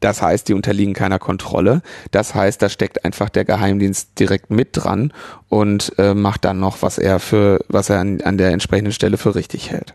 [0.00, 1.82] das heißt, die unterliegen keiner Kontrolle.
[2.10, 5.12] Das heißt, da steckt einfach der Geheimdienst direkt mit dran
[5.48, 9.18] und äh, macht dann noch, was er für, was er an, an der entsprechenden Stelle
[9.18, 9.94] für richtig hält.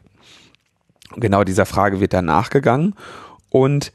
[1.17, 2.95] Genau dieser Frage wird dann nachgegangen.
[3.49, 3.91] Und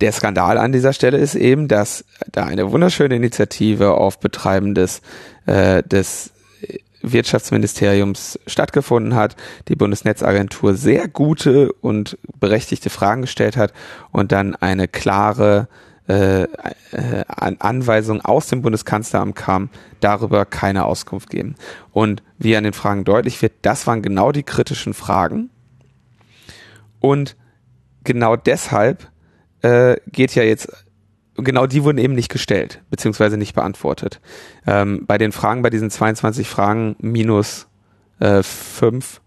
[0.00, 5.00] der Skandal an dieser Stelle ist eben, dass da eine wunderschöne Initiative auf Betreiben des,
[5.46, 6.32] äh, des
[7.02, 9.36] Wirtschaftsministeriums stattgefunden hat,
[9.68, 13.72] die Bundesnetzagentur sehr gute und berechtigte Fragen gestellt hat
[14.10, 15.68] und dann eine klare
[16.08, 21.56] äh, äh, Anweisung aus dem Bundeskanzleramt kam, darüber keine Auskunft geben.
[21.92, 25.50] Und wie an den Fragen deutlich wird, das waren genau die kritischen Fragen.
[27.00, 27.36] Und
[28.04, 29.10] genau deshalb
[29.62, 30.86] äh, geht ja jetzt,
[31.34, 34.20] genau die wurden eben nicht gestellt, beziehungsweise nicht beantwortet.
[34.66, 37.66] Ähm, bei den Fragen, bei diesen 22 Fragen minus
[38.20, 39.20] äh, 5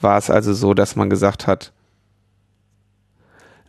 [0.00, 1.72] war es also so, dass man gesagt hat,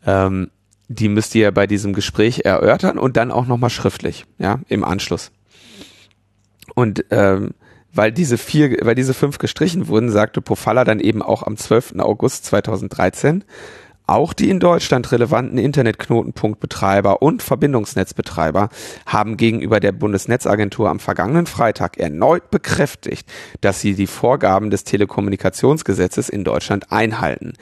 [0.05, 0.49] ähm,
[0.93, 5.31] die müsst ihr bei diesem Gespräch erörtern und dann auch nochmal schriftlich, ja, im Anschluss.
[6.75, 7.51] Und ähm,
[7.93, 11.95] weil diese vier, weil diese fünf gestrichen wurden, sagte Pofalla dann eben auch am 12.
[11.99, 13.43] August 2013,
[14.05, 18.69] auch die in Deutschland relevanten Internetknotenpunktbetreiber und Verbindungsnetzbetreiber
[19.05, 26.27] haben gegenüber der Bundesnetzagentur am vergangenen Freitag erneut bekräftigt, dass sie die Vorgaben des Telekommunikationsgesetzes
[26.27, 27.53] in Deutschland einhalten.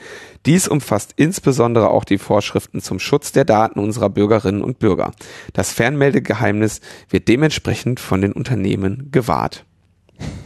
[0.44, 5.12] Dies umfasst insbesondere auch die Vorschriften zum Schutz der Daten unserer Bürgerinnen und Bürger.
[5.52, 9.64] Das Fernmeldegeheimnis wird dementsprechend von den Unternehmen gewahrt.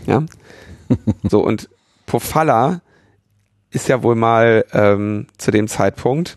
[0.06, 0.24] Ja?
[1.28, 1.68] So, und
[2.06, 2.80] Pofalla
[3.70, 6.37] ist ja wohl mal ähm, zu dem Zeitpunkt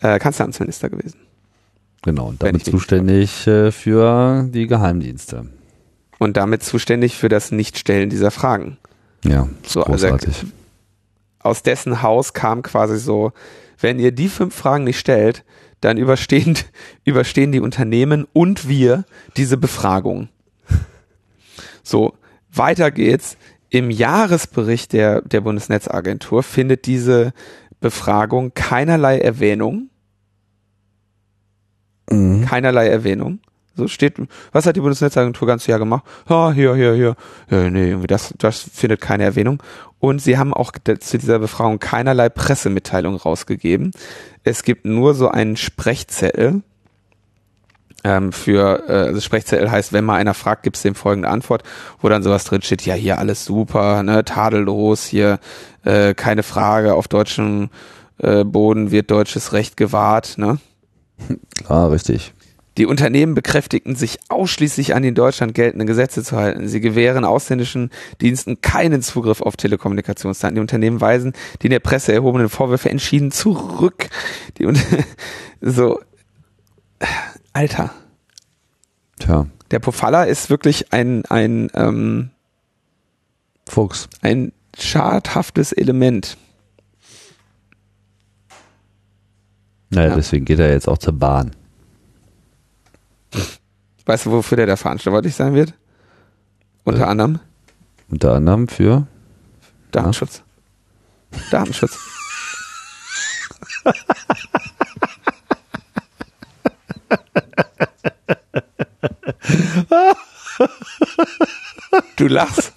[0.00, 1.20] äh, Kanzleramtsminister gewesen.
[2.02, 5.46] Genau, und damit zuständig äh, für die Geheimdienste.
[6.18, 8.76] Und damit zuständig für das Nichtstellen dieser Fragen.
[9.24, 10.28] Ja, so, also großartig.
[10.28, 10.46] Also,
[11.40, 13.32] aus dessen Haus kam quasi so,
[13.78, 15.44] wenn ihr die fünf Fragen nicht stellt,
[15.80, 16.58] dann überstehen,
[17.04, 19.04] überstehen die Unternehmen und wir
[19.36, 20.28] diese Befragung.
[21.82, 22.14] So,
[22.52, 23.36] weiter geht's
[23.74, 27.32] im Jahresbericht der, der Bundesnetzagentur findet diese
[27.80, 29.90] Befragung keinerlei Erwähnung.
[32.08, 32.44] Mhm.
[32.44, 33.40] Keinerlei Erwähnung.
[33.74, 34.14] So steht,
[34.52, 36.04] was hat die Bundesnetzagentur ganzes Jahr gemacht?
[36.26, 37.16] Ah, hier, hier, hier.
[37.50, 39.60] Ja, nee, irgendwie das, das findet keine Erwähnung.
[39.98, 43.90] Und sie haben auch zu dieser Befragung keinerlei Pressemitteilung rausgegeben.
[44.44, 46.62] Es gibt nur so einen Sprechzettel,
[48.04, 51.62] ähm, für, äh, also Sprechzettel heißt, wenn mal einer fragt, gibt's dem folgende Antwort,
[52.00, 55.40] wo dann sowas drin steht, ja, hier alles super, ne, tadellos, hier
[55.84, 57.70] äh, keine Frage, auf deutschem
[58.18, 60.58] äh, Boden wird deutsches Recht gewahrt, ne?
[61.68, 62.34] Ah, richtig.
[62.76, 66.66] Die Unternehmen bekräftigten sich ausschließlich an die in Deutschland geltenden Gesetze zu halten.
[66.66, 67.90] Sie gewähren ausländischen
[68.20, 70.56] Diensten keinen Zugriff auf Telekommunikationsdaten.
[70.56, 74.08] Die Unternehmen weisen die in der Presse erhobenen Vorwürfe entschieden zurück.
[74.58, 74.82] Die Unter
[75.60, 76.00] so,
[77.54, 77.90] Alter.
[79.18, 82.30] Tja, Der Pofalla ist wirklich ein, ein, ähm,
[83.66, 84.08] Fuchs.
[84.22, 86.36] ein schadhaftes Element.
[89.90, 90.16] Naja, Ja.
[90.16, 91.54] deswegen geht er jetzt auch zur Bahn.
[94.06, 95.72] Weißt du, wofür der da verantwortlich sein wird?
[96.84, 97.10] Unter Äh.
[97.10, 97.38] anderem
[98.10, 99.06] Unter anderem für.
[99.92, 100.42] Datenschutz.
[101.50, 101.96] Datenschutz.
[112.16, 112.72] Du lachst.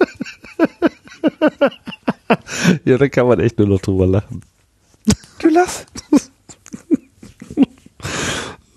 [2.86, 4.42] Ja, da kann man echt nur noch drüber lachen.
[5.40, 5.86] Du lachst.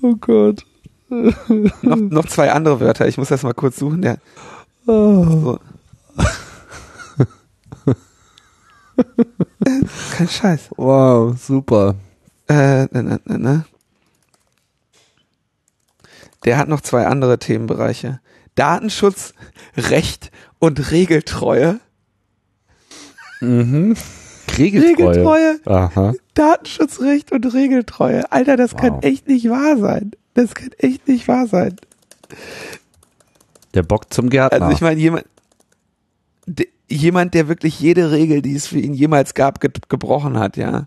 [0.02, 0.64] Oh Gott.
[1.08, 3.08] Noch, noch zwei andere Wörter.
[3.08, 4.02] Ich muss das mal kurz suchen.
[4.02, 4.18] Der,
[4.86, 5.24] Oh.
[5.24, 5.58] so.
[10.16, 10.70] Kein Scheiß.
[10.76, 11.94] Wow, super.
[12.48, 13.64] Äh, ne, ne, ne, ne.
[16.44, 18.20] Der hat noch zwei andere Themenbereiche.
[18.54, 19.34] Datenschutz,
[19.76, 21.80] Recht und Regeltreue.
[23.40, 23.96] Mhm.
[24.58, 25.16] Regeltreue.
[25.16, 25.60] Regeltreue.
[25.66, 26.14] Aha.
[26.34, 28.30] Datenschutz, Recht und Regeltreue.
[28.32, 29.04] Alter, das kann Wow.
[29.04, 30.12] echt nicht wahr sein.
[30.34, 31.76] Das kann echt nicht wahr sein.
[33.74, 34.62] Der Bock zum Gärtner.
[34.62, 35.24] Also ich meine, jemand,
[36.88, 40.86] jemand, der wirklich jede Regel, die es für ihn jemals gab, ge gebrochen hat, ja.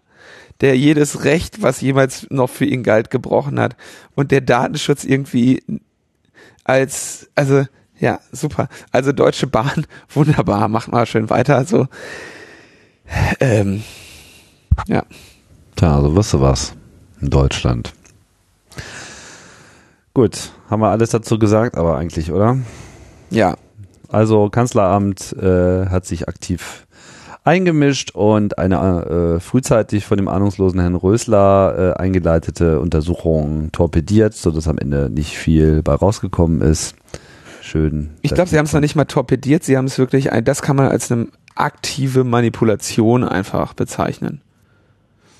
[0.62, 3.76] Der jedes Recht, was jemals noch für ihn galt, gebrochen hat.
[4.16, 5.62] Und der Datenschutz irgendwie
[6.63, 7.66] als, also,
[8.00, 8.70] ja, super.
[8.92, 11.58] Also Deutsche Bahn, wunderbar, macht mal schön weiter.
[11.58, 11.88] Also,
[13.39, 13.84] ähm,
[14.88, 15.04] ja.
[15.76, 16.74] Tja, also wirst du was.
[17.22, 17.94] In Deutschland.
[20.13, 22.58] Gut, haben wir alles dazu gesagt, aber eigentlich, oder?
[23.30, 23.56] Ja,
[24.10, 26.83] Also Kanzleramt äh, hat sich aktiv
[27.44, 34.68] eingemischt und eine äh, frühzeitig von dem ahnungslosen Herrn Rösler äh, eingeleitete Untersuchung torpediert, sodass
[34.68, 36.96] am Ende nicht viel bei rausgekommen ist.
[37.62, 38.12] Schön.
[38.22, 40.62] Ich glaube, sie haben es noch nicht mal torpediert, sie haben es wirklich, ein, das
[40.62, 44.42] kann man als eine aktive Manipulation einfach bezeichnen.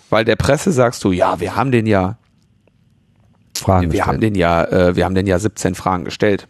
[0.10, 2.18] Weil der Presse sagst du, ja, wir haben den ja,
[3.58, 4.36] Fragen wir haben gestellt.
[4.36, 6.48] den ja, äh, wir haben den ja 17 Fragen gestellt.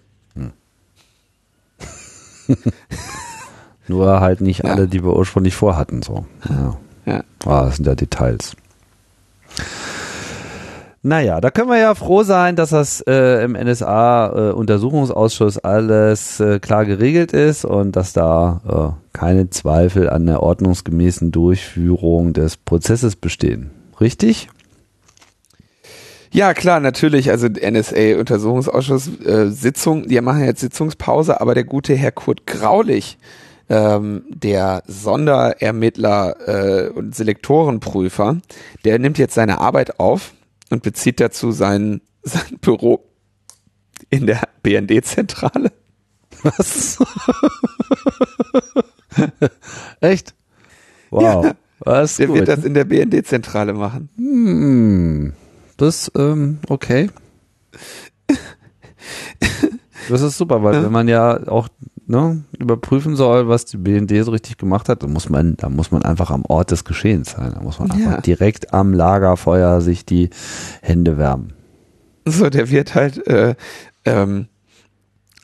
[3.87, 4.71] Nur halt nicht Ja.
[4.71, 6.01] alle, die wir ursprünglich vorhatten.
[6.01, 6.25] So.
[6.49, 6.77] Ja.
[7.05, 7.23] Ja.
[7.45, 8.55] Ah, das sind ja Details.
[11.05, 16.85] Naja, da können wir ja froh sein, dass das äh, im NSA-Untersuchungsausschuss alles äh, klar
[16.85, 23.71] geregelt ist und dass da äh, keine Zweifel an der ordnungsgemäßen Durchführung des Prozesses bestehen.
[23.99, 24.47] Richtig?
[26.31, 27.29] Ja, klar, natürlich.
[27.31, 33.17] Also NSA-Untersuchungsausschuss äh, Sitzung, die machen jetzt Sitzungspause, aber der gute Herr Kurt Graulich,
[33.69, 38.37] ähm, der Sonderermittler äh, und Selektorenprüfer,
[38.85, 40.33] der nimmt jetzt seine Arbeit auf
[40.69, 43.03] und bezieht dazu sein, sein Büro
[44.09, 45.71] in der BND-Zentrale.
[46.43, 46.97] Was?
[50.01, 50.33] Echt?
[51.09, 51.45] Wow.
[51.45, 51.51] Ja.
[51.79, 52.37] Was Der gut.
[52.37, 54.09] wird das in der BND-Zentrale machen.
[54.15, 55.33] Hm,
[55.77, 57.09] das, ähm, okay.
[60.09, 60.83] Das ist super, weil Ja.
[60.83, 61.69] wenn man ja auch
[62.13, 65.91] ne, überprüfen soll, was die BND so richtig gemacht hat, dann muss man, da muss
[65.91, 67.51] man einfach am Ort des Geschehens sein.
[67.53, 67.95] Da muss man Ja.
[67.95, 70.29] einfach direkt am Lagerfeuer sich die
[70.81, 71.53] Hände wärmen.
[72.25, 73.55] So, der wird halt, äh,
[74.05, 74.47] ähm,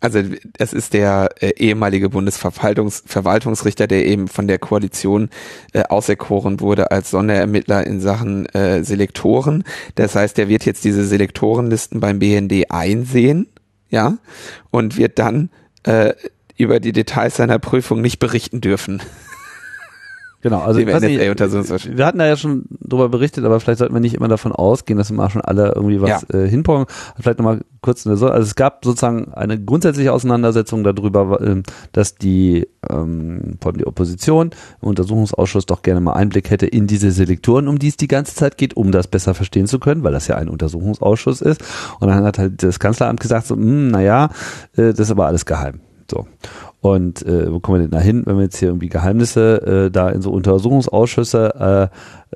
[0.01, 0.19] also
[0.57, 5.29] es ist der äh, ehemalige Bundesverwaltungsrichter, der eben von der Koalition
[5.73, 9.65] äh, auserkoren wurde als Sonderermittler in Sachen äh, Selektoren.
[9.95, 13.47] Das heißt, der wird jetzt diese Selektorenlisten beim BND einsehen,
[13.89, 14.17] ja,
[14.71, 15.49] und wird dann
[15.83, 16.13] äh,
[16.59, 19.01] über die Details seiner Prüfung nicht berichten dürfen.
[20.41, 24.13] Genau, also nicht, wir hatten da ja schon drüber berichtet, aber vielleicht sollten wir nicht
[24.13, 26.85] immer davon ausgehen, dass mal schon alle irgendwie was äh, hinbauen.
[27.19, 33.57] Vielleicht nochmal kurz also es gab sozusagen eine grundsätzliche Auseinandersetzung darüber, ähm, dass die ähm,
[33.59, 37.89] von der Opposition im Untersuchungsausschuss doch gerne mal Einblick hätte in diese Selektoren, um die
[37.89, 40.47] es die ganze Zeit geht, um das besser verstehen zu können, weil das ja ein
[40.47, 41.61] Untersuchungsausschuss ist.
[41.99, 44.29] Und dann hat halt das Kanzleramt gesagt, so, hm, naja,
[44.77, 45.81] äh, das ist aber alles geheim.
[46.09, 46.27] So.
[46.81, 49.91] Und äh, wo kommen wir denn da hin, wenn wir jetzt hier irgendwie Geheimnisse äh,
[49.91, 51.89] da in so Untersuchungsausschüsse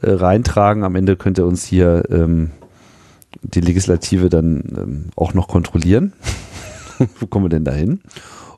[0.04, 0.84] äh, äh, reintragen?
[0.84, 2.52] Am Ende könnte uns hier ähm,
[3.42, 6.14] die Legislative dann ähm, auch noch kontrollieren.
[7.20, 8.02] wo kommen wir denn da hin?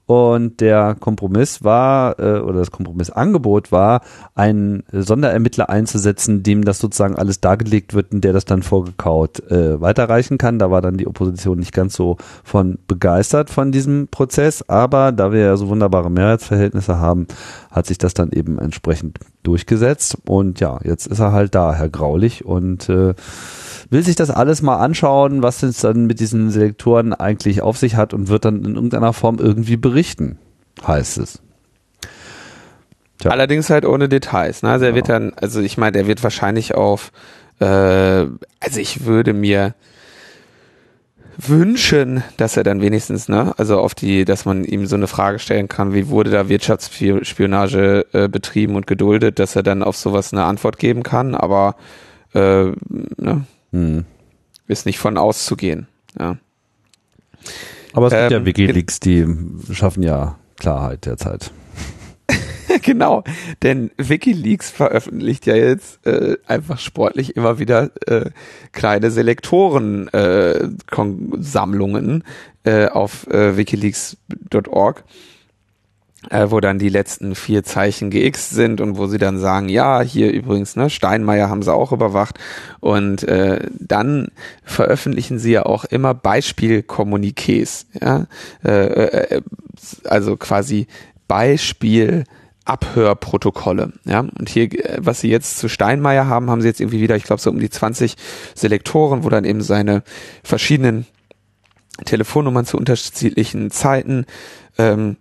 [0.07, 4.01] Und der Kompromiss war, äh, oder das Kompromissangebot war,
[4.35, 9.81] einen Sonderermittler einzusetzen, dem das sozusagen alles dargelegt wird und der das dann vorgekaut äh,
[9.81, 10.59] weiterreichen kann.
[10.59, 15.31] Da war dann die Opposition nicht ganz so von begeistert von diesem Prozess, aber da
[15.31, 17.27] wir ja so wunderbare Mehrheitsverhältnisse haben,
[17.71, 20.17] hat sich das dann eben entsprechend durchgesetzt.
[20.25, 23.13] Und ja, jetzt ist er halt da, Herr Graulich, und äh,
[23.89, 27.95] will sich das alles mal anschauen, was es dann mit diesen Selektoren eigentlich auf sich
[27.95, 30.37] hat und wird dann in irgendeiner Form irgendwie berichten,
[30.85, 31.41] heißt es.
[33.19, 33.31] Tja.
[33.31, 34.61] Allerdings halt ohne Details.
[34.61, 34.69] Ne?
[34.69, 37.11] Also er wird dann, also ich meine, er wird wahrscheinlich auf,
[37.59, 39.73] äh, also ich würde mir
[41.37, 45.39] wünschen, dass er dann wenigstens, ne, also auf die, dass man ihm so eine Frage
[45.39, 50.31] stellen kann, wie wurde da Wirtschaftsspionage äh, betrieben und geduldet, dass er dann auf sowas
[50.31, 51.75] eine Antwort geben kann, aber
[52.33, 52.71] äh,
[53.17, 53.45] ne,
[53.75, 54.05] Hm.
[54.67, 55.87] ist nicht von auszugehen.
[56.17, 56.37] Ja.
[57.91, 59.27] Aber es gibt ja Ähm, Wikileaks, die
[59.73, 61.51] schaffen ja Klarheit derzeit.
[62.81, 63.23] genau,
[63.63, 68.31] denn WikiLeaks veröffentlicht ja jetzt äh, einfach sportlich immer wieder äh,
[68.71, 70.69] kleine Selektoren äh,
[72.63, 75.03] äh, auf äh, wikileaks.org
[76.29, 80.01] äh, wo dann die letzten vier Zeichen gx sind und wo sie dann sagen, ja,
[80.01, 82.39] hier übrigens, ne, Steinmeier haben sie auch überwacht.
[82.79, 84.29] Und äh, dann
[84.63, 88.27] veröffentlichen sie ja auch immer Beispielkommuniqués, ja,
[88.63, 89.41] äh, äh,
[90.05, 90.87] also quasi
[91.27, 92.23] Beispiel
[92.65, 97.01] Abhörprotokolle, ja, und hier, äh, was sie jetzt zu Steinmeier haben, haben sie jetzt irgendwie
[97.01, 98.15] wieder, ich glaube, so um die 20
[98.55, 100.03] Selektoren, wo dann eben seine
[100.43, 101.05] verschiedenen
[102.03, 104.25] Telefonnummern zu unterschiedlichen Zeiten
[104.77, 105.17] ähm,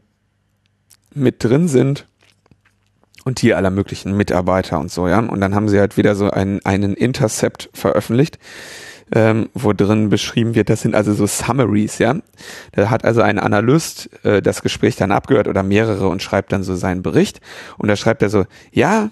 [1.14, 2.06] mit drin sind
[3.24, 5.18] und die aller möglichen Mitarbeiter und so, ja.
[5.18, 8.38] Und dann haben sie halt wieder so einen, einen Intercept veröffentlicht,
[9.12, 12.16] ähm, wo drin beschrieben wird, das sind also so Summaries, ja.
[12.72, 16.62] Da hat also ein Analyst äh, das Gespräch dann abgehört oder mehrere und schreibt dann
[16.62, 17.40] so seinen Bericht.
[17.78, 19.10] Und da schreibt er so, ja,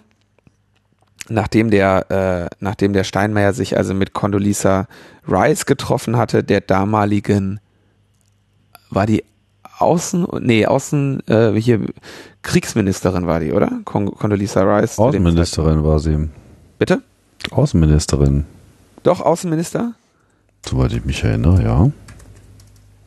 [1.29, 4.89] nachdem der, äh, nachdem der Steinmeier sich also mit Condoleezza
[5.27, 7.61] Rice getroffen hatte, der damaligen,
[8.91, 9.25] war die
[9.83, 11.81] Außen, nee, Außen, äh, hier,
[12.43, 13.71] Kriegsministerin war die, oder?
[13.85, 14.99] Con Condoleezza Rice.
[14.99, 16.29] Außenministerin war sie.
[16.79, 17.03] Bitte?
[17.51, 18.47] Außenministerin,
[19.03, 19.95] Doch, Außenminister?
[20.67, 21.91] soweit ich mich erinnere, ja.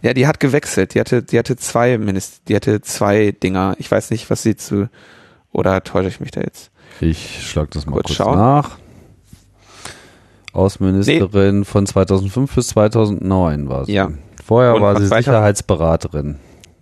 [0.01, 0.93] Ja, die hat gewechselt.
[0.93, 3.75] Die hatte, die hatte zwei Minister, die hatte zwei Dinger.
[3.79, 4.89] Ich weiß nicht, was sie zu,
[5.51, 6.69] oder täusche ich mich da jetzt?
[7.01, 8.37] Ich schlag das mal Kurz kurz, schauen.
[8.37, 8.77] nach.
[10.53, 13.93] Außenministerin von 2005 bis 2009 war sie.
[13.93, 14.11] Ja.
[14.45, 16.35] Vorher Und war sie 2000 Sicherheitsberaterin.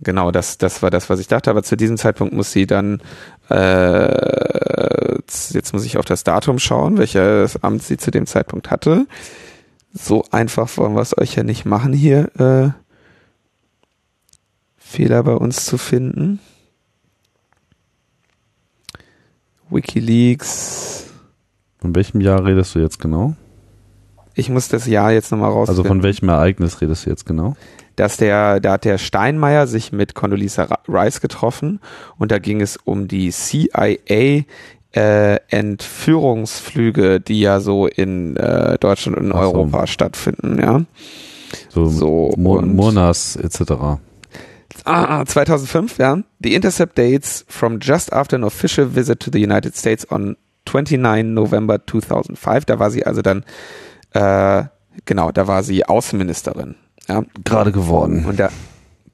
[0.04, 1.50] Genau, das, das war das, was ich dachte.
[1.50, 3.00] Aber zu diesem Zeitpunkt muss sie dann,
[3.50, 9.06] äh, jetzt muss ich auf das Datum schauen, welches Amt sie zu dem Zeitpunkt hatte.
[9.92, 12.70] So einfach wollen wir es euch ja nicht machen, hier äh,
[14.76, 16.40] Fehler bei uns zu finden.
[19.70, 21.06] Wikileaks.
[21.80, 23.34] Von welchem Jahr redest du jetzt genau?
[24.34, 25.80] Ich muss das Jahr jetzt nochmal rausfinden.
[25.80, 27.56] Also von welchem Ereignis redest du jetzt genau?
[27.96, 31.80] Dass der, da hat der Steinmeier sich mit Condoleezza Rice getroffen
[32.18, 34.44] und da ging es um die CIA
[34.96, 39.38] äh, Entführungsflüge, die ja so in äh, Deutschland und in so.
[39.38, 40.82] Europa stattfinden, ja.
[41.68, 43.98] So, So, Mo und- Monas etc.
[44.84, 46.18] Ah, 2005, ja.
[46.42, 51.32] The intercept dates from just after an official visit to the United States on 29
[51.32, 52.64] November 2005.
[52.64, 53.44] Da war sie also dann,
[54.12, 54.64] äh,
[55.04, 56.74] genau, da war sie Außenministerin.
[57.08, 57.22] Ja.
[57.44, 58.24] Gerade geworden.
[58.24, 58.50] Und da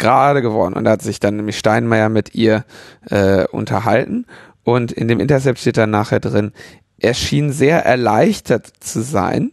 [0.01, 0.75] gerade geworden.
[0.75, 2.65] Und da hat sich dann nämlich Steinmeier mit ihr
[3.11, 4.27] äh, unterhalten.
[4.65, 6.53] Und in dem Intercept steht dann nachher drin,
[6.99, 9.53] er schien sehr erleichtert zu sein,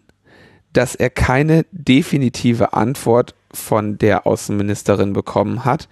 [0.74, 5.88] dass er keine definitive Antwort von der Außenministerin bekommen hat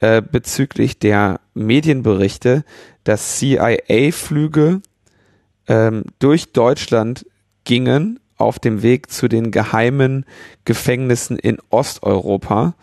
[0.00, 2.64] äh, bezüglich der Medienberichte,
[3.04, 4.80] dass CIA-Flüge
[5.66, 7.26] ähm, durch Deutschland
[7.64, 10.24] gingen auf dem Weg zu den geheimen
[10.64, 12.74] Gefängnissen in Osteuropa,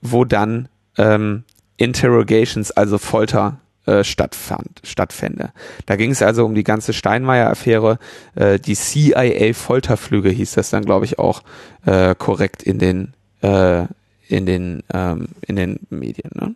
[0.00, 1.44] wo dann ähm,
[1.76, 5.52] Interrogations, also Folter, äh, stattfand, stattfände.
[5.86, 7.98] Da ging es also um die ganze Steinmeier-Affäre,
[8.34, 11.42] äh, die CIA-Folterflüge hieß das dann, glaube ich, auch
[11.84, 13.84] äh, korrekt in den äh,
[14.26, 16.30] in den ähm, in den Medien.
[16.34, 16.54] Ne?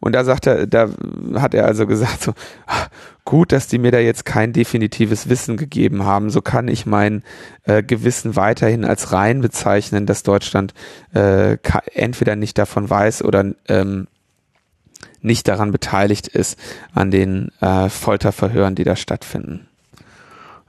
[0.00, 0.88] Und da sagt er, da
[1.34, 2.32] hat er also gesagt, so,
[3.24, 6.30] gut, dass die mir da jetzt kein definitives Wissen gegeben haben.
[6.30, 7.22] So kann ich mein
[7.64, 10.74] äh, Gewissen weiterhin als rein bezeichnen, dass Deutschland
[11.14, 11.58] äh,
[11.94, 14.08] entweder nicht davon weiß oder ähm,
[15.22, 16.58] nicht daran beteiligt ist
[16.94, 19.68] an den äh, Folterverhören, die da stattfinden.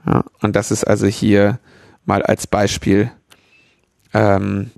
[0.06, 1.58] Ja, und das ist also hier
[2.04, 3.10] mal als Beispiel
[4.12, 4.70] ähm,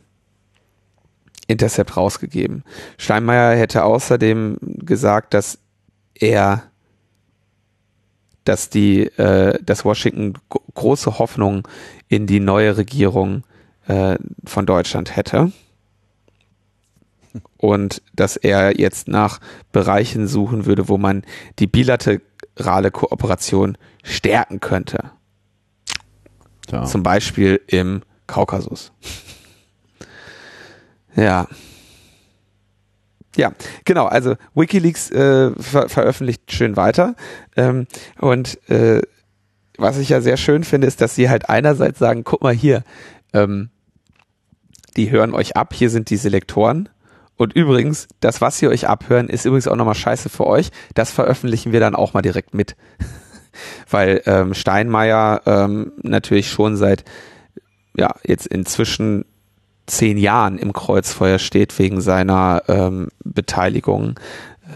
[1.46, 2.64] Intercept rausgegeben.
[2.96, 5.58] Steinmeier hätte außerdem gesagt, dass
[6.14, 6.64] er,
[8.44, 10.34] dass die, äh, dass Washington
[10.74, 11.66] große Hoffnung
[12.08, 13.44] in die neue Regierung
[13.86, 15.52] äh, von Deutschland hätte
[17.56, 19.40] und dass er jetzt nach
[19.72, 21.24] Bereichen suchen würde, wo man
[21.58, 25.10] die bilaterale Kooperation stärken könnte.
[26.70, 26.84] Ja.
[26.84, 28.92] Zum Beispiel im Kaukasus.
[31.16, 31.46] Ja.
[33.36, 33.52] Ja,
[33.84, 34.06] genau.
[34.06, 37.16] Also WikiLeaks äh, ver veröffentlicht schön weiter.
[37.56, 37.86] Ähm,
[38.20, 39.02] und äh,
[39.76, 42.84] was ich ja sehr schön finde, ist, dass sie halt einerseits sagen, guck mal hier,
[43.32, 43.70] ähm,
[44.96, 46.88] die hören euch ab, hier sind die Selektoren.
[47.36, 50.70] Und übrigens, das, was sie euch abhören, ist übrigens auch nochmal scheiße für euch.
[50.94, 52.76] Das veröffentlichen wir dann auch mal direkt mit.
[53.90, 57.04] Weil ähm, Steinmeier ähm, natürlich schon seit
[57.96, 59.24] ja jetzt inzwischen
[59.86, 64.18] zehn Jahren im Kreuzfeuer steht wegen seiner ähm, Beteiligung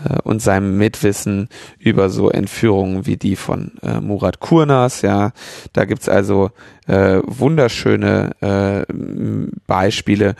[0.05, 1.49] äh, und seinem Mitwissen
[1.79, 5.03] über so Entführungen wie die von äh, Murat Kurnas.
[5.03, 5.33] Ja,
[5.73, 6.51] da gibt's also
[6.87, 8.93] äh, wunderschöne äh,
[9.67, 10.35] Beispiele,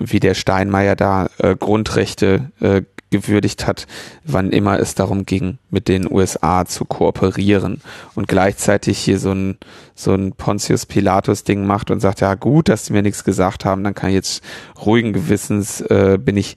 [0.00, 3.86] wie der Steinmeier da äh, Grundrechte äh, gewürdigt hat,
[4.24, 7.80] wann immer es darum ging, mit den USA zu kooperieren
[8.14, 9.58] und gleichzeitig hier so ein,
[9.94, 13.64] so ein Pontius Pilatus Ding macht und sagt, ja gut, dass sie mir nichts gesagt
[13.64, 14.42] haben, dann kann ich jetzt
[14.84, 16.56] ruhigen Gewissens, äh, bin ich,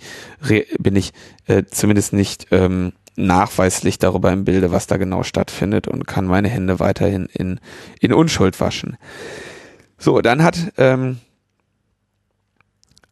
[0.80, 1.14] bin ich
[1.48, 6.48] äh, zumindest nicht ähm, nachweislich darüber im Bilde, was da genau stattfindet und kann meine
[6.50, 7.60] Hände weiterhin in,
[8.00, 8.98] in Unschuld waschen.
[9.98, 11.20] So, dann hat ähm,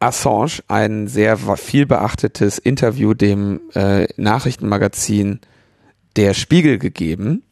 [0.00, 5.40] Assange ein sehr viel beachtetes Interview dem äh, Nachrichtenmagazin
[6.16, 7.42] Der Spiegel gegeben,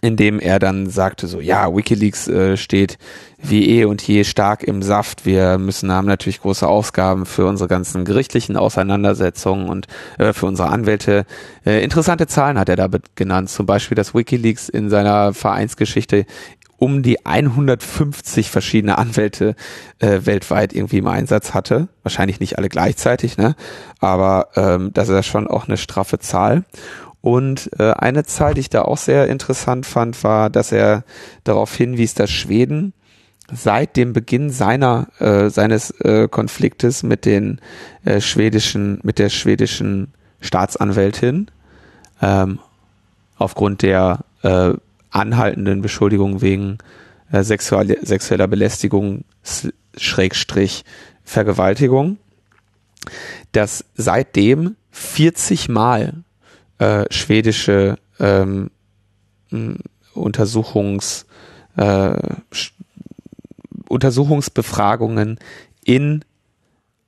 [0.00, 2.98] in dem er dann sagte so, ja, WikiLeaks äh, steht
[3.38, 5.26] wie eh und je stark im Saft.
[5.26, 9.86] Wir müssen haben natürlich große Ausgaben für unsere ganzen gerichtlichen Auseinandersetzungen und
[10.18, 11.26] äh, für unsere Anwälte.
[11.66, 13.50] Äh, interessante Zahlen hat er da genannt.
[13.50, 16.24] Zum Beispiel, dass WikiLeaks in seiner Vereinsgeschichte
[16.84, 19.56] um die 150 verschiedene Anwälte
[20.00, 21.88] äh, weltweit irgendwie im Einsatz hatte.
[22.02, 23.56] Wahrscheinlich nicht alle gleichzeitig, ne?
[24.00, 26.64] Aber ähm, das ist ja schon auch eine straffe Zahl.
[27.22, 31.04] Und äh, eine Zahl, die ich da auch sehr interessant fand, war, dass er
[31.42, 32.92] darauf hinwies, dass Schweden
[33.50, 37.62] seit dem Beginn seiner äh, seines äh, Konfliktes mit den
[38.04, 40.12] äh, schwedischen mit der schwedischen
[40.42, 41.50] Staatsanwältin
[42.20, 42.58] ähm,
[43.38, 44.74] aufgrund der äh,
[45.14, 46.78] anhaltenden Beschuldigungen wegen
[47.30, 49.24] äh, sexuelle, sexueller Belästigung
[49.96, 50.84] Schrägstrich
[51.22, 52.18] Vergewaltigung,
[53.52, 56.24] dass seitdem 40 Mal
[56.78, 58.70] äh, schwedische ähm,
[60.14, 61.26] Untersuchungs
[61.76, 62.16] äh,
[63.88, 65.38] Untersuchungsbefragungen
[65.84, 66.24] in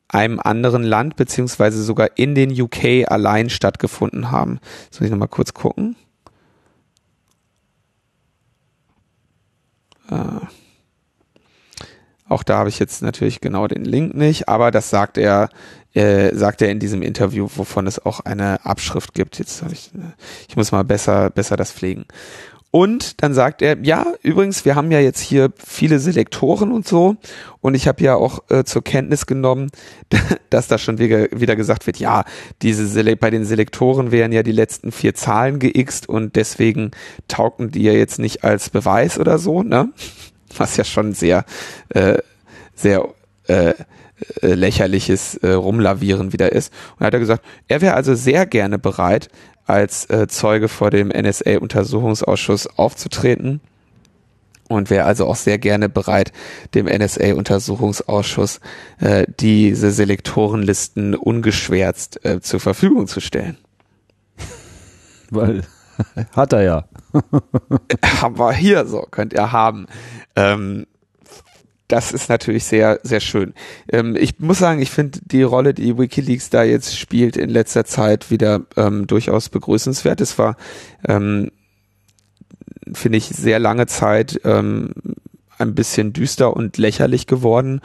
[0.08, 4.60] einem anderen Land beziehungsweise sogar in den UK allein stattgefunden haben.
[4.92, 5.96] Muss ich nochmal kurz gucken.
[10.10, 10.46] Äh,
[12.28, 15.48] auch da habe ich jetzt natürlich genau den Link nicht, aber das sagt er,
[15.94, 19.38] äh, sagt er in diesem Interview, wovon es auch eine Abschrift gibt.
[19.38, 20.12] Jetzt habe ich, äh,
[20.48, 22.04] ich muss mal besser, besser das pflegen.
[22.76, 27.16] Und dann sagt er, ja, übrigens, wir haben ja jetzt hier viele Selektoren und so.
[27.62, 29.70] Und ich habe ja auch äh, zur Kenntnis genommen,
[30.50, 32.26] dass da schon wieder, wieder gesagt wird, ja,
[32.60, 36.90] diese Sele bei den Selektoren wären ja die letzten vier Zahlen geixt und deswegen
[37.28, 39.88] taugten die ja jetzt nicht als Beweis oder so, ne?
[40.58, 41.46] Was ja schon sehr,
[41.88, 42.18] äh,
[42.74, 43.08] sehr
[43.46, 43.72] äh,
[44.42, 46.74] äh, lächerliches äh, Rumlavieren wieder ist.
[46.98, 49.30] Und hat er gesagt, er wäre also sehr gerne bereit,
[49.66, 53.60] als äh, Zeuge vor dem NSA-Untersuchungsausschuss aufzutreten
[54.68, 56.32] und wäre also auch sehr gerne bereit,
[56.74, 58.60] dem NSA-Untersuchungsausschuss
[59.00, 63.56] äh, diese Selektorenlisten ungeschwärzt äh, zur Verfügung zu stellen.
[65.30, 65.62] Weil
[66.32, 66.84] hat er ja.
[68.22, 69.86] Aber hier so könnt ihr haben.
[70.34, 70.86] Ähm,
[71.88, 73.54] das ist natürlich sehr, sehr schön.
[73.90, 77.84] Ähm, ich muss sagen, ich finde die Rolle, die WikiLeaks da jetzt spielt in letzter
[77.84, 80.20] Zeit wieder ähm, durchaus begrüßenswert.
[80.20, 80.56] Es war,
[81.06, 81.50] ähm,
[82.92, 84.92] finde ich, sehr lange Zeit ähm,
[85.58, 87.80] ein bisschen düster und lächerlich geworden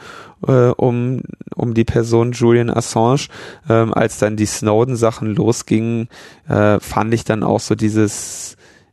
[0.46, 1.22] äh, um,
[1.54, 3.28] um die Person Julian Assange.
[3.68, 6.08] Ähm, als dann die Snowden-Sachen losgingen,
[6.48, 8.41] äh, fand ich dann auch so dieses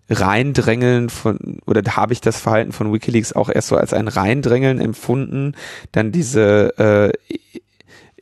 [0.09, 4.81] Reindrängeln von, oder habe ich das Verhalten von Wikileaks auch erst so als ein Reindrängeln
[4.81, 5.53] empfunden,
[5.91, 7.39] dann diese äh,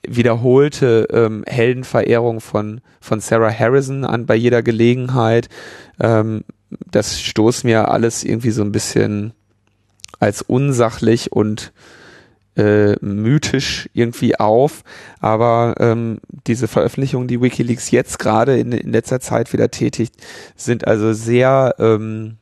[0.07, 5.49] wiederholte ähm, Heldenverehrung von, von Sarah Harrison an bei jeder Gelegenheit.
[5.99, 9.33] Ähm, das stoßt mir alles irgendwie so ein bisschen
[10.19, 11.71] als unsachlich und
[12.57, 14.83] äh, mythisch irgendwie auf,
[15.19, 20.15] aber ähm, diese Veröffentlichungen, die WikiLeaks jetzt gerade in, in letzter Zeit wieder tätigt,
[20.55, 22.37] sind also sehr, ähm,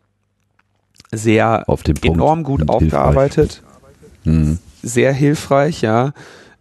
[1.11, 1.66] sehr
[2.03, 3.61] enorm gut aufgearbeitet,
[4.24, 4.59] mhm.
[4.82, 6.13] sehr hilfreich, ja,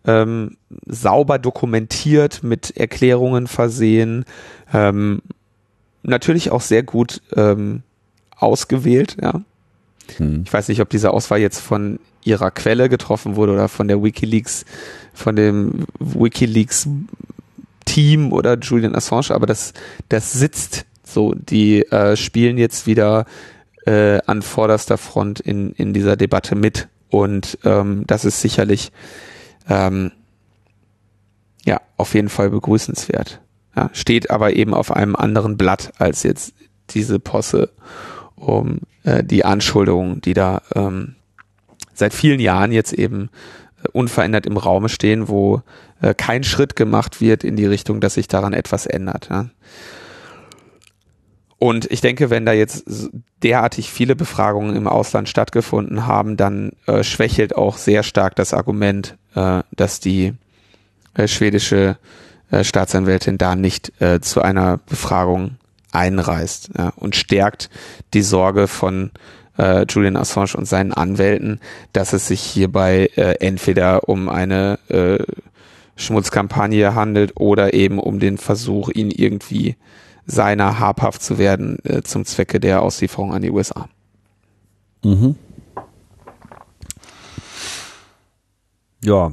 [0.07, 4.25] ähm, sauber dokumentiert, mit Erklärungen versehen,
[4.73, 5.23] ähm,
[6.03, 7.83] natürlich auch sehr gut ähm,
[8.37, 9.43] ausgewählt, ja.
[10.17, 10.43] Hm.
[10.47, 14.03] Ich weiß nicht, ob diese Auswahl jetzt von ihrer Quelle getroffen wurde oder von der
[14.03, 14.65] WikiLeaks,
[15.13, 16.89] von dem WikiLeaks
[17.85, 19.75] Team oder Julian Assange, aber das,
[20.09, 21.35] das sitzt so.
[21.35, 23.27] Die äh, spielen jetzt wieder
[23.87, 26.89] äh, an vorderster Front in, in dieser Debatte mit.
[27.11, 28.91] Und ähm, das ist sicherlich
[29.69, 30.11] ähm,
[31.65, 33.41] ja auf jeden Fall begrüßenswert.
[33.77, 36.55] Ja, steht aber eben auf einem anderen Blatt als jetzt
[36.91, 37.71] diese Posse
[38.37, 41.15] um äh, die Anschuldigungen, die da ähm,
[41.95, 43.31] seit vielen Jahren jetzt eben
[43.83, 45.63] äh, unverändert im Raume stehen, wo
[46.01, 49.29] äh, kein Schritt gemacht wird in die Richtung, dass sich daran etwas ändert.
[49.31, 49.51] Ja.
[51.59, 52.85] Und ich denke, wenn da jetzt
[53.43, 59.17] derartig viele Befragungen im Ausland stattgefunden haben, dann äh, schwächelt auch sehr stark das Argument,
[59.35, 60.35] äh, dass die
[61.15, 61.97] äh, schwedische
[62.51, 65.57] äh, Staatsanwältin da nicht zu einer Befragung
[65.95, 67.71] einreißt ja, und stärkt
[68.13, 69.11] die Sorge von
[69.59, 71.61] äh, Julian Assange und seinen Anwälten,
[71.93, 75.23] dass es sich hierbei äh, entweder um eine äh,
[75.97, 79.77] Schmutzkampagne handelt oder eben um den Versuch, ihn irgendwie
[80.27, 83.89] seiner habhaft zu werden äh, zum Zwecke der Auslieferung an die USA.
[85.05, 85.37] Mhm.
[89.03, 89.33] Ja.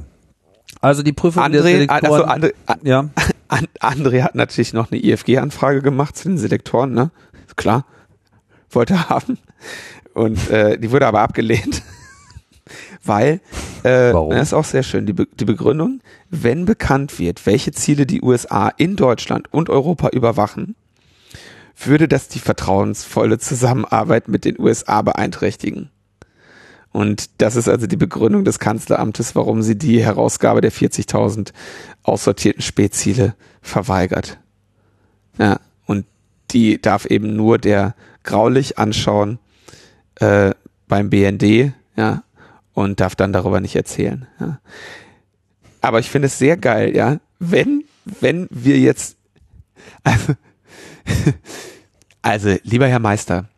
[0.82, 2.52] Also die Prüfung André, der Selektoren, also André,
[2.82, 3.08] ja.
[3.80, 7.12] André hat natürlich noch eine IFG-Anfrage gemacht zu den Selektoren, ne?
[7.54, 7.86] Klar.
[8.68, 9.38] Wollte haben.
[10.12, 11.82] Und äh, die wurde aber abgelehnt.
[13.04, 13.40] Weil,
[13.84, 14.30] äh, Warum?
[14.30, 18.20] das ist auch sehr schön, die, Be die Begründung, wenn bekannt wird, welche Ziele die
[18.20, 20.74] USA in Deutschland und Europa überwachen,
[21.76, 25.90] würde das die vertrauensvolle Zusammenarbeit mit den USA beeinträchtigen.
[26.92, 31.52] Und das ist also die Begründung des Kanzleramtes, warum sie die Herausgabe der 40.000
[32.02, 34.38] aussortierten Spätziele verweigert.
[35.38, 36.04] Ja, und
[36.50, 39.38] die darf eben nur der graulich anschauen
[40.16, 40.52] äh,
[40.86, 42.22] beim BND, ja,
[42.74, 44.26] und darf dann darüber nicht erzählen.
[44.38, 44.60] Ja.
[45.80, 49.16] Aber ich finde es sehr geil, ja, wenn, wenn wir jetzt,
[50.04, 50.34] also,
[52.20, 53.48] also lieber Herr Meister,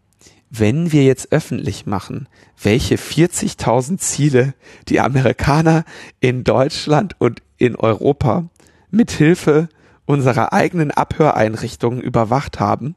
[0.58, 2.28] wenn wir jetzt öffentlich machen,
[2.62, 4.54] welche 40.000 Ziele
[4.88, 5.84] die Amerikaner
[6.20, 8.48] in Deutschland und in Europa
[8.90, 9.68] mithilfe
[10.06, 12.94] unserer eigenen Abhöreinrichtungen überwacht haben,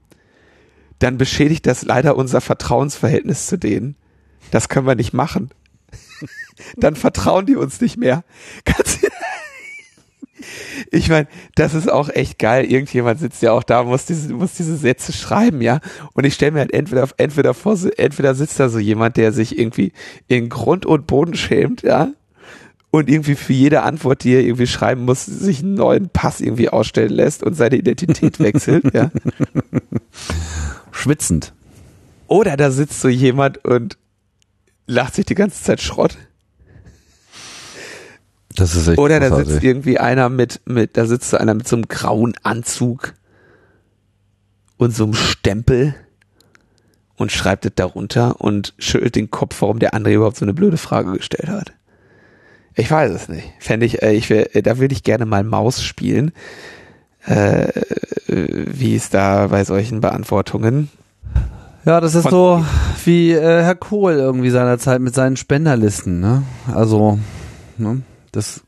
[0.99, 3.95] dann beschädigt das leider unser Vertrauensverhältnis zu denen.
[4.51, 5.49] Das können wir nicht machen.
[6.78, 8.24] dann vertrauen die uns nicht mehr.
[10.92, 12.66] Ich meine, das ist auch echt geil.
[12.66, 15.80] Irgendjemand sitzt ja auch da, muss diese, muss diese Sätze schreiben, ja.
[16.14, 19.58] Und ich stelle mir halt entweder, entweder vor, entweder sitzt da so jemand, der sich
[19.58, 19.92] irgendwie
[20.28, 22.10] in Grund und Boden schämt, ja.
[22.90, 26.70] Und irgendwie für jede Antwort, die er irgendwie schreiben muss, sich einen neuen Pass irgendwie
[26.70, 29.12] ausstellen lässt und seine Identität wechselt, ja.
[30.92, 31.54] Schwitzend.
[32.28, 33.98] Oder da sitzt so jemand und
[34.86, 36.18] lacht sich die ganze Zeit Schrott.
[38.58, 39.53] Das ist echt Oder da großartig.
[39.53, 43.14] sitzt irgendwie einer mit, mit, da sitzt so einer mit so einem grauen Anzug
[44.78, 45.95] und so einem Stempel
[47.16, 50.78] und schreibt es darunter und schüttelt den Kopf, warum der andere überhaupt so eine blöde
[50.78, 51.74] Frage gestellt hat.
[52.76, 53.47] Ich weiß es nicht.
[53.60, 56.32] Fände ich, äh, ich will, da würde ich gerne mal Maus spielen.
[57.26, 57.68] Äh,
[58.28, 60.89] wie ist da bei solchen Beantwortungen?
[61.86, 62.66] Ja, das ist so
[63.05, 66.20] wie äh, Herr Kohl irgendwie seinerzeit mit seinen Spenderlisten.
[66.20, 66.43] Ne?
[66.74, 67.18] Also,
[67.78, 68.01] ne?
[68.32, 68.62] Das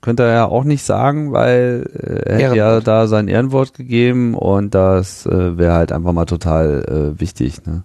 [0.00, 4.34] könnte er ja auch nicht sagen, weil äh, er hätte ja da sein Ehrenwort gegeben
[4.34, 7.64] und das äh, wäre halt einfach mal total äh, wichtig.
[7.66, 7.84] Ne?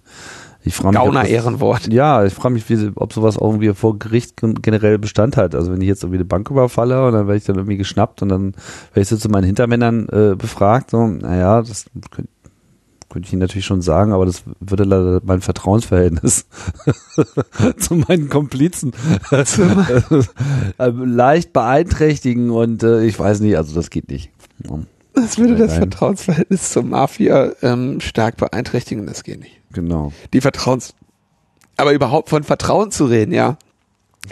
[0.64, 1.92] Ich frage mich, Gauner das- Ehrenwort.
[1.92, 5.56] Ja, ich frage mich, wie, ob sowas irgendwie vor Gericht gen- generell Bestand hat.
[5.56, 8.22] Also wenn ich jetzt irgendwie eine Bank überfalle und dann werde ich dann irgendwie geschnappt
[8.22, 8.54] und dann
[8.94, 10.92] werde ich so zu meinen Hintermännern äh, befragt.
[10.92, 12.30] So, naja, das könnte
[13.12, 16.46] könnte ich Ihnen natürlich schon sagen, aber das würde leider mein Vertrauensverhältnis
[17.78, 18.94] zu meinen Komplizen
[20.78, 24.32] leicht beeinträchtigen und äh, ich weiß nicht, also das geht nicht.
[25.14, 25.76] Das würde das.
[25.76, 29.60] Vertrauensverhältnis zur Mafia ähm, stark beeinträchtigen, das geht nicht.
[29.74, 30.14] Genau.
[30.34, 30.94] Die Vertrauens...
[31.78, 33.58] Aber überhaupt von Vertrauen zu reden, ja,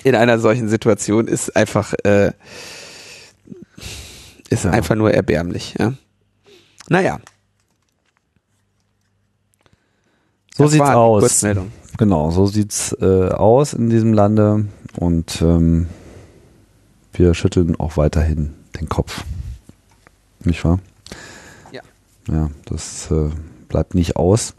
[0.04, 2.32] in einer solchen Situation ist einfach, äh,
[4.50, 4.72] ist Ja.
[4.72, 5.94] einfach nur erbärmlich, ja.
[6.90, 7.20] Naja,
[10.60, 11.22] So das sieht's aus.
[11.22, 11.72] Kurzmeldung.
[11.98, 14.66] Genau, so sieht's äh, aus in diesem Lande
[14.98, 15.88] und ähm,
[17.14, 19.24] wir schütteln auch weiterhin den Kopf.
[20.44, 20.80] Nicht wahr?
[21.72, 21.82] Ja.
[22.30, 23.30] Ja, das äh,
[23.68, 24.54] bleibt nicht aus.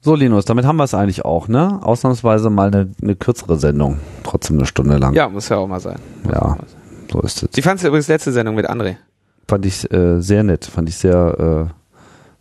[0.00, 1.80] So, Linus, damit haben wir es eigentlich auch, ne?
[1.82, 3.98] Ausnahmsweise mal eine, eine kürzere Sendung.
[4.22, 5.12] Trotzdem eine Stunde lang.
[5.14, 5.98] Ja, muss ja auch mal sein.
[6.22, 6.40] Muss Ja.
[6.40, 6.66] mal sein.
[7.12, 7.48] So ist es.
[7.54, 8.96] Wie fandst du übrigens letzte Sendung mit André?
[9.46, 11.74] Fand ich äh, sehr nett, fand ich sehr, äh,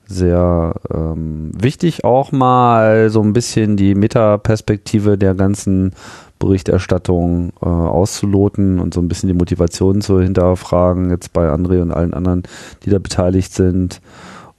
[0.07, 5.93] sehr ähm, wichtig auch mal so ein bisschen die Metaperspektive der ganzen
[6.39, 11.91] Berichterstattung äh, auszuloten und so ein bisschen die Motivation zu hinterfragen, jetzt bei André und
[11.91, 12.43] allen anderen,
[12.83, 14.01] die da beteiligt sind.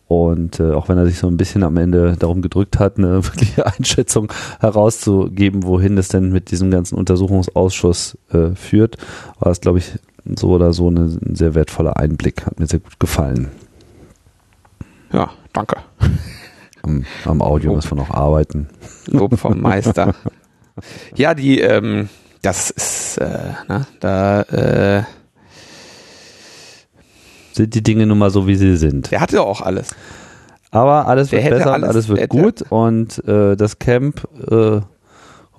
[0.09, 3.25] Und äh, auch wenn er sich so ein bisschen am Ende darum gedrückt hat, eine
[3.25, 8.97] wirkliche Einschätzung herauszugeben, wohin es denn mit diesem ganzen Untersuchungsausschuss äh, führt,
[9.39, 9.93] war es, glaube ich,
[10.37, 12.47] so oder so eine, ein sehr wertvoller Einblick.
[12.47, 13.49] Hat mir sehr gut gefallen.
[15.13, 15.77] Ja, danke.
[16.83, 18.69] Am, am Audio müssen wir noch arbeiten.
[19.07, 20.15] Lob vom Meister.
[21.17, 22.09] ja, die, ähm,
[22.43, 25.03] das ist, äh, ne, da, äh,
[27.53, 29.11] Sind die Dinge nun mal so, wie sie sind.
[29.11, 29.89] der hatte auch alles.
[30.71, 34.81] Aber alles Wer wird besser alles- alles wird hätte- gut und äh, das Camp äh,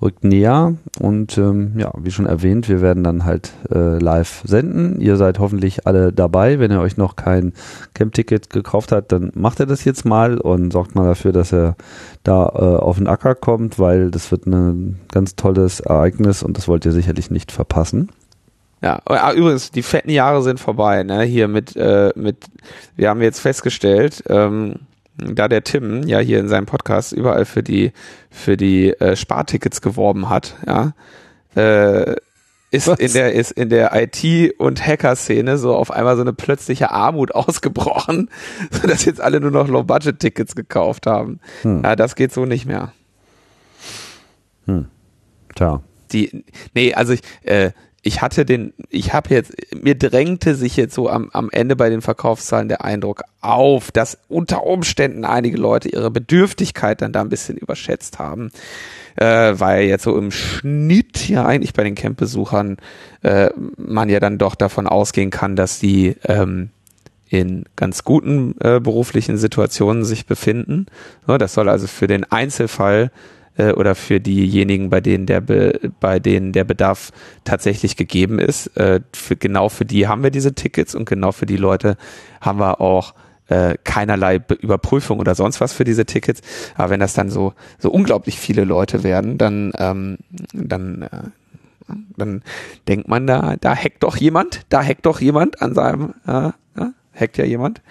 [0.02, 5.00] rückt näher und ähm, ja, wie schon erwähnt, wir werden dann halt äh, live senden.
[5.00, 6.58] Ihr seid hoffentlich alle dabei.
[6.58, 7.52] Wenn ihr euch noch kein
[7.94, 11.76] Camp-Ticket gekauft habt, dann macht ihr das jetzt mal und sorgt mal dafür, dass er
[12.22, 16.68] da äh, auf den Acker kommt, weil das wird ein ganz tolles Ereignis und das
[16.68, 18.10] wollt ihr sicherlich nicht verpassen.
[18.82, 21.22] Ja, ah, übrigens, die fetten Jahre sind vorbei, ne?
[21.22, 22.46] Hier mit, äh, mit,
[22.96, 24.76] wir haben jetzt festgestellt, ähm,
[25.34, 27.92] da der Tim ja hier in seinem Podcast überall für die,
[28.30, 30.92] für die äh, Spartickets geworben hat, ja,
[31.54, 32.16] äh,
[32.72, 33.00] ist Was?
[33.00, 37.34] in der, ist in der IT- und Hacker-Szene so auf einmal so eine plötzliche Armut
[37.34, 38.30] ausgebrochen,
[38.70, 41.40] sodass jetzt alle nur noch Low-Budget-Tickets gekauft haben.
[41.62, 41.82] Hm.
[41.82, 42.92] Ja, das geht so nicht mehr.
[45.56, 45.82] Tja.
[46.12, 46.44] die,
[46.74, 47.72] nee, also ich, äh,
[48.02, 51.90] ich hatte den, ich habe jetzt, mir drängte sich jetzt so am, am Ende bei
[51.90, 57.28] den Verkaufszahlen der Eindruck auf, dass unter Umständen einige Leute ihre Bedürftigkeit dann da ein
[57.28, 58.52] bisschen überschätzt haben,
[59.16, 62.78] äh, weil jetzt so im Schnitt ja eigentlich bei den Campbesuchern
[63.22, 66.70] äh, man ja dann doch davon ausgehen kann, dass die ähm,
[67.28, 70.86] in ganz guten äh, beruflichen Situationen sich befinden.
[71.26, 73.12] Das soll also für den Einzelfall
[73.56, 77.12] äh, oder für diejenigen, bei denen der Be bei denen der Bedarf
[77.44, 81.46] tatsächlich gegeben ist, äh, für, genau für die haben wir diese Tickets und genau für
[81.46, 81.96] die Leute
[82.40, 83.14] haben wir auch
[83.48, 86.40] äh, keinerlei Be Überprüfung oder sonst was für diese Tickets.
[86.76, 90.18] Aber wenn das dann so so unglaublich viele Leute werden, dann ähm,
[90.52, 91.08] dann äh,
[92.16, 92.42] dann
[92.88, 96.92] denkt man da, da hackt doch jemand, da hackt doch jemand an seinem, äh, ja,
[97.14, 97.82] hackt ja jemand.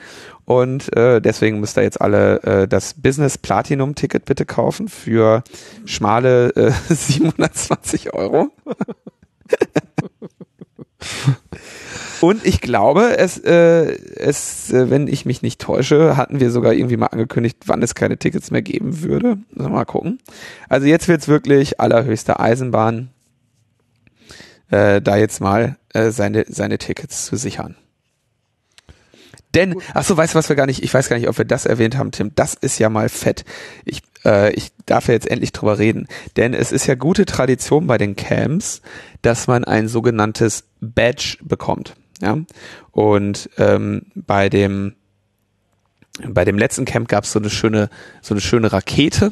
[0.50, 5.44] Und äh, deswegen müsst ihr jetzt alle äh, das Business Platinum Ticket bitte kaufen für
[5.86, 8.50] schmale äh, 720 Euro.
[12.22, 16.74] Und ich glaube, es, äh, es, äh, wenn ich mich nicht täusche, hatten wir sogar
[16.74, 19.38] irgendwie mal angekündigt, wann es keine Tickets mehr geben würde.
[19.52, 20.18] Mal gucken.
[20.68, 23.12] Also jetzt wird's wirklich allerhöchste Eisenbahn,
[24.72, 27.76] äh, da jetzt mal äh, seine, seine Tickets zu sichern.
[29.56, 31.46] Denn, ach so, weißt du, was wir gar nicht, ich weiß gar nicht, ob wir
[31.46, 33.46] das erwähnt haben, Tim, das ist ja mal fett.
[33.84, 36.08] Ich, äh, ich darf ja jetzt endlich drüber reden.
[36.38, 38.82] Denn es ist ja gute Tradition bei den Camps,
[39.22, 41.96] dass man ein sogenanntes Badge bekommt.
[42.22, 42.38] Ja?
[42.92, 44.96] Und ähm, bei dem
[46.28, 47.90] bei dem letzten Camp gab es so eine schöne,
[48.22, 49.32] so eine schöne Rakete,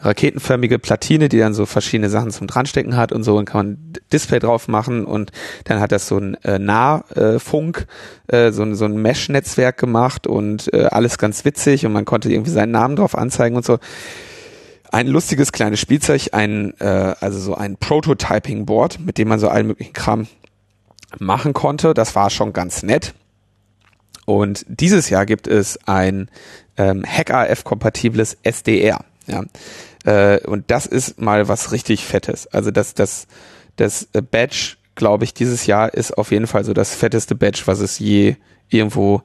[0.00, 3.92] raketenförmige Platine, die dann so verschiedene Sachen zum dranstecken hat und so und kann man
[4.12, 5.32] Display drauf machen und
[5.64, 7.86] dann hat das so ein äh, Nahfunk,
[8.28, 12.30] äh, so ein, so ein Mesh-Netzwerk gemacht und äh, alles ganz witzig und man konnte
[12.30, 13.78] irgendwie seinen Namen drauf anzeigen und so.
[14.90, 19.66] Ein lustiges kleines Spielzeug, ein, äh, also so ein Prototyping-Board, mit dem man so allen
[19.66, 20.28] möglichen Kram
[21.18, 21.92] machen konnte.
[21.92, 23.14] Das war schon ganz nett.
[24.24, 26.30] Und dieses Jahr gibt es ein
[26.78, 29.04] ähm, HackRF-kompatibles SDR.
[29.28, 29.44] Ja.
[30.04, 32.46] Äh, und das ist mal was richtig Fettes.
[32.48, 33.26] Also das, das,
[33.76, 37.80] das Badge, glaube ich, dieses Jahr ist auf jeden Fall so das fetteste Badge, was
[37.80, 38.36] es je
[38.68, 39.22] irgendwo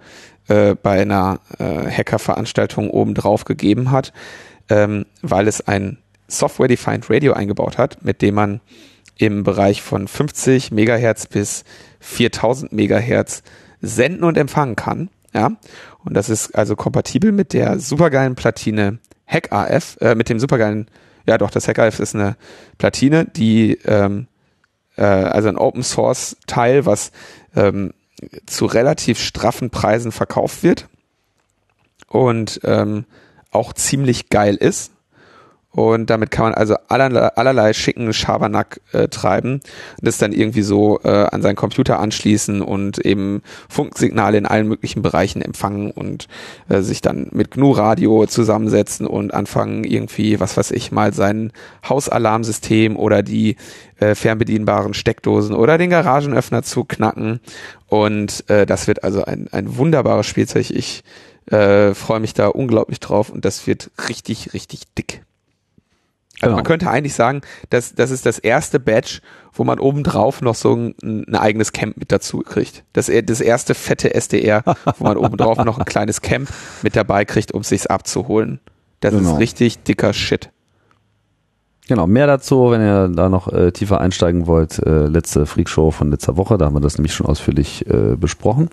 [0.48, 4.14] äh, bei einer äh, Hacker-Veranstaltung oben drauf gegeben hat,
[4.70, 5.98] ähm, weil es ein
[6.28, 8.62] Software-Defined Radio eingebaut hat, mit dem man
[9.18, 11.64] im Bereich von 50 Megahertz bis
[12.00, 13.44] 4000 Megahertz
[13.82, 15.10] senden und empfangen kann.
[15.34, 15.52] Ja,
[16.04, 19.00] und das ist also kompatibel mit der supergeilen Platine
[19.34, 20.88] HackAF, äh, mit dem supergeilen,
[21.26, 22.36] ja doch, das HackAF ist eine
[22.78, 24.28] Platine, die ähm,
[24.96, 27.12] äh, also ein Open Source Teil, was
[27.56, 27.94] ähm,
[28.46, 30.88] zu relativ straffen Preisen verkauft wird
[32.08, 33.06] und ähm,
[33.52, 34.93] auch ziemlich geil ist.
[35.76, 39.60] Und damit kann man also allerlei, allerlei schicken Schabernack äh, treiben.
[40.02, 45.02] Das dann irgendwie so äh, an seinen Computer anschließen und eben Funksignale in allen möglichen
[45.02, 46.28] Bereichen empfangen und
[46.70, 51.52] äh, sich dann mit GNU-Radio zusammensetzen und anfangen irgendwie, was weiß ich, mal sein
[51.90, 53.56] Hausalarmsystem oder die
[54.00, 57.40] äh, fernbedienbaren Steckdosen oder den Garagenöffner zu knacken.
[57.88, 60.70] Und äh, das wird also ein, ein wunderbares Spielzeug.
[60.70, 61.04] Ich
[61.48, 65.24] äh, freue mich da unglaublich drauf und das wird richtig, richtig dick.
[66.42, 66.56] Also genau.
[66.56, 69.20] man könnte eigentlich sagen, dass das ist das erste Badge,
[69.54, 72.84] wo man obendrauf noch so ein, ein eigenes Camp mit dazu kriegt.
[72.94, 74.64] Das, das erste fette SDR,
[74.98, 76.50] wo man obendrauf noch ein kleines Camp
[76.82, 78.60] mit dabei kriegt, um es sich abzuholen.
[79.00, 79.34] Das genau.
[79.34, 80.50] ist richtig dicker Shit.
[81.88, 84.80] Genau, mehr dazu, wenn ihr da noch äh, tiefer einsteigen wollt.
[84.80, 88.70] Äh, letzte Freakshow von letzter Woche, da haben wir das nämlich schon ausführlich äh, besprochen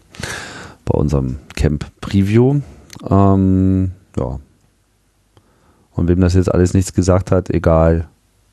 [0.85, 2.61] bei unserem Camp Preview.
[3.09, 4.39] Ähm, ja,
[6.01, 8.09] und wem das jetzt alles nichts gesagt hat, egal,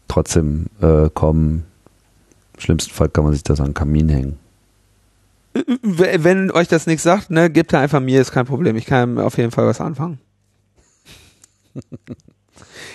[0.10, 1.64] trotzdem äh, kommen.
[2.56, 4.38] Im schlimmsten Fall kann man sich das an den Kamin hängen.
[5.82, 8.76] Wenn euch das nichts sagt, ne, gebt da einfach mir, ist kein Problem.
[8.76, 10.20] Ich kann auf jeden Fall was anfangen.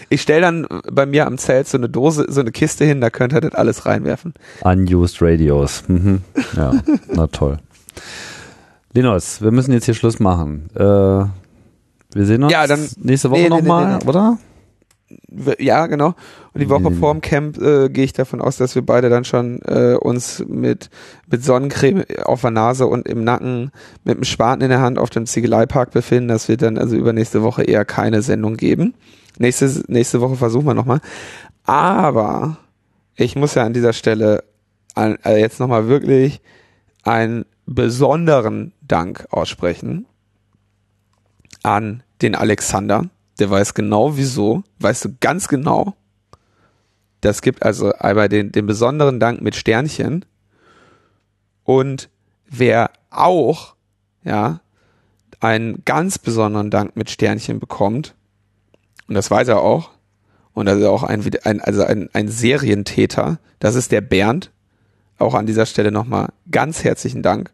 [0.09, 3.09] Ich stelle dann bei mir am Zelt so eine Dose, so eine Kiste hin, da
[3.09, 4.35] könnt ihr das alles reinwerfen.
[4.63, 5.85] Unused Radios.
[5.87, 6.21] Mhm.
[6.55, 6.75] Ja,
[7.09, 7.59] na toll.
[8.93, 10.69] Linus, wir müssen jetzt hier Schluss machen.
[10.75, 11.25] Äh,
[12.15, 14.39] wir sehen uns ja, dann, nächste Woche nee, nochmal, nee, nee, oder?
[15.59, 16.15] Ja, genau.
[16.55, 19.61] Und die Woche vorm Camp äh, gehe ich davon aus, dass wir beide dann schon
[19.63, 20.91] äh, uns mit,
[21.31, 23.73] mit Sonnencreme auf der Nase und im Nacken
[24.05, 26.29] mit dem Spaten in der Hand auf dem Ziegeleipark befinden.
[26.29, 28.95] Das wird dann also übernächste Woche eher keine Sendung geben.
[29.39, 31.01] Nächste, nächste Woche versuchen wir nochmal.
[31.65, 32.59] Aber
[33.17, 34.45] ich muss ja an dieser Stelle
[34.95, 36.41] an, äh, jetzt nochmal wirklich
[37.03, 40.07] einen besonderen Dank aussprechen
[41.63, 43.09] an den Alexander.
[43.39, 44.63] Der weiß genau wieso.
[44.79, 45.95] Weißt du ganz genau.
[47.21, 50.25] Das gibt also einmal den, den besonderen Dank mit Sternchen.
[51.65, 52.09] Und
[52.47, 53.75] wer auch,
[54.25, 54.61] ja,
[55.41, 58.15] einen ganz besonderen Dank mit Sternchen bekommt,
[59.09, 59.91] und das weiß er auch,
[60.55, 64.51] und das ist auch ein, ein, also ein, ein Serientäter, das ist der Bernd.
[65.19, 67.53] Auch an dieser Stelle nochmal ganz herzlichen Dank.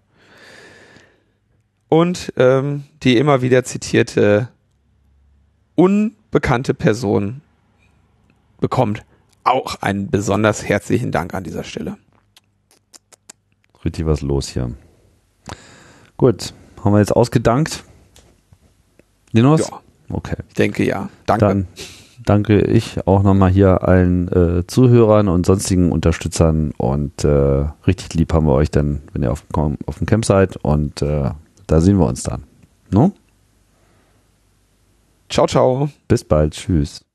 [1.89, 4.49] Und ähm, die immer wieder zitierte
[5.74, 7.41] unbekannte Person
[8.61, 9.05] bekommt
[9.45, 11.97] auch einen besonders herzlichen Dank an dieser Stelle.
[13.84, 14.74] Richtig was los hier.
[16.16, 17.84] Gut, haben wir jetzt ausgedankt?
[19.32, 19.68] Linus?
[19.68, 19.80] Ja.
[20.11, 20.36] Okay.
[20.49, 21.09] Ich denke ja.
[21.26, 21.47] Danke.
[21.47, 21.68] Dann
[22.24, 28.32] danke ich auch nochmal hier allen äh, Zuhörern und sonstigen Unterstützern und äh, richtig lieb
[28.32, 29.45] haben wir euch dann, wenn ihr auf,
[29.86, 31.30] auf dem Camp seid und äh,
[31.69, 32.43] da sehen wir uns dann.
[32.91, 33.12] No?
[35.29, 35.89] Ciao, ciao.
[36.09, 36.55] Bis bald.
[36.55, 37.08] Tschüss.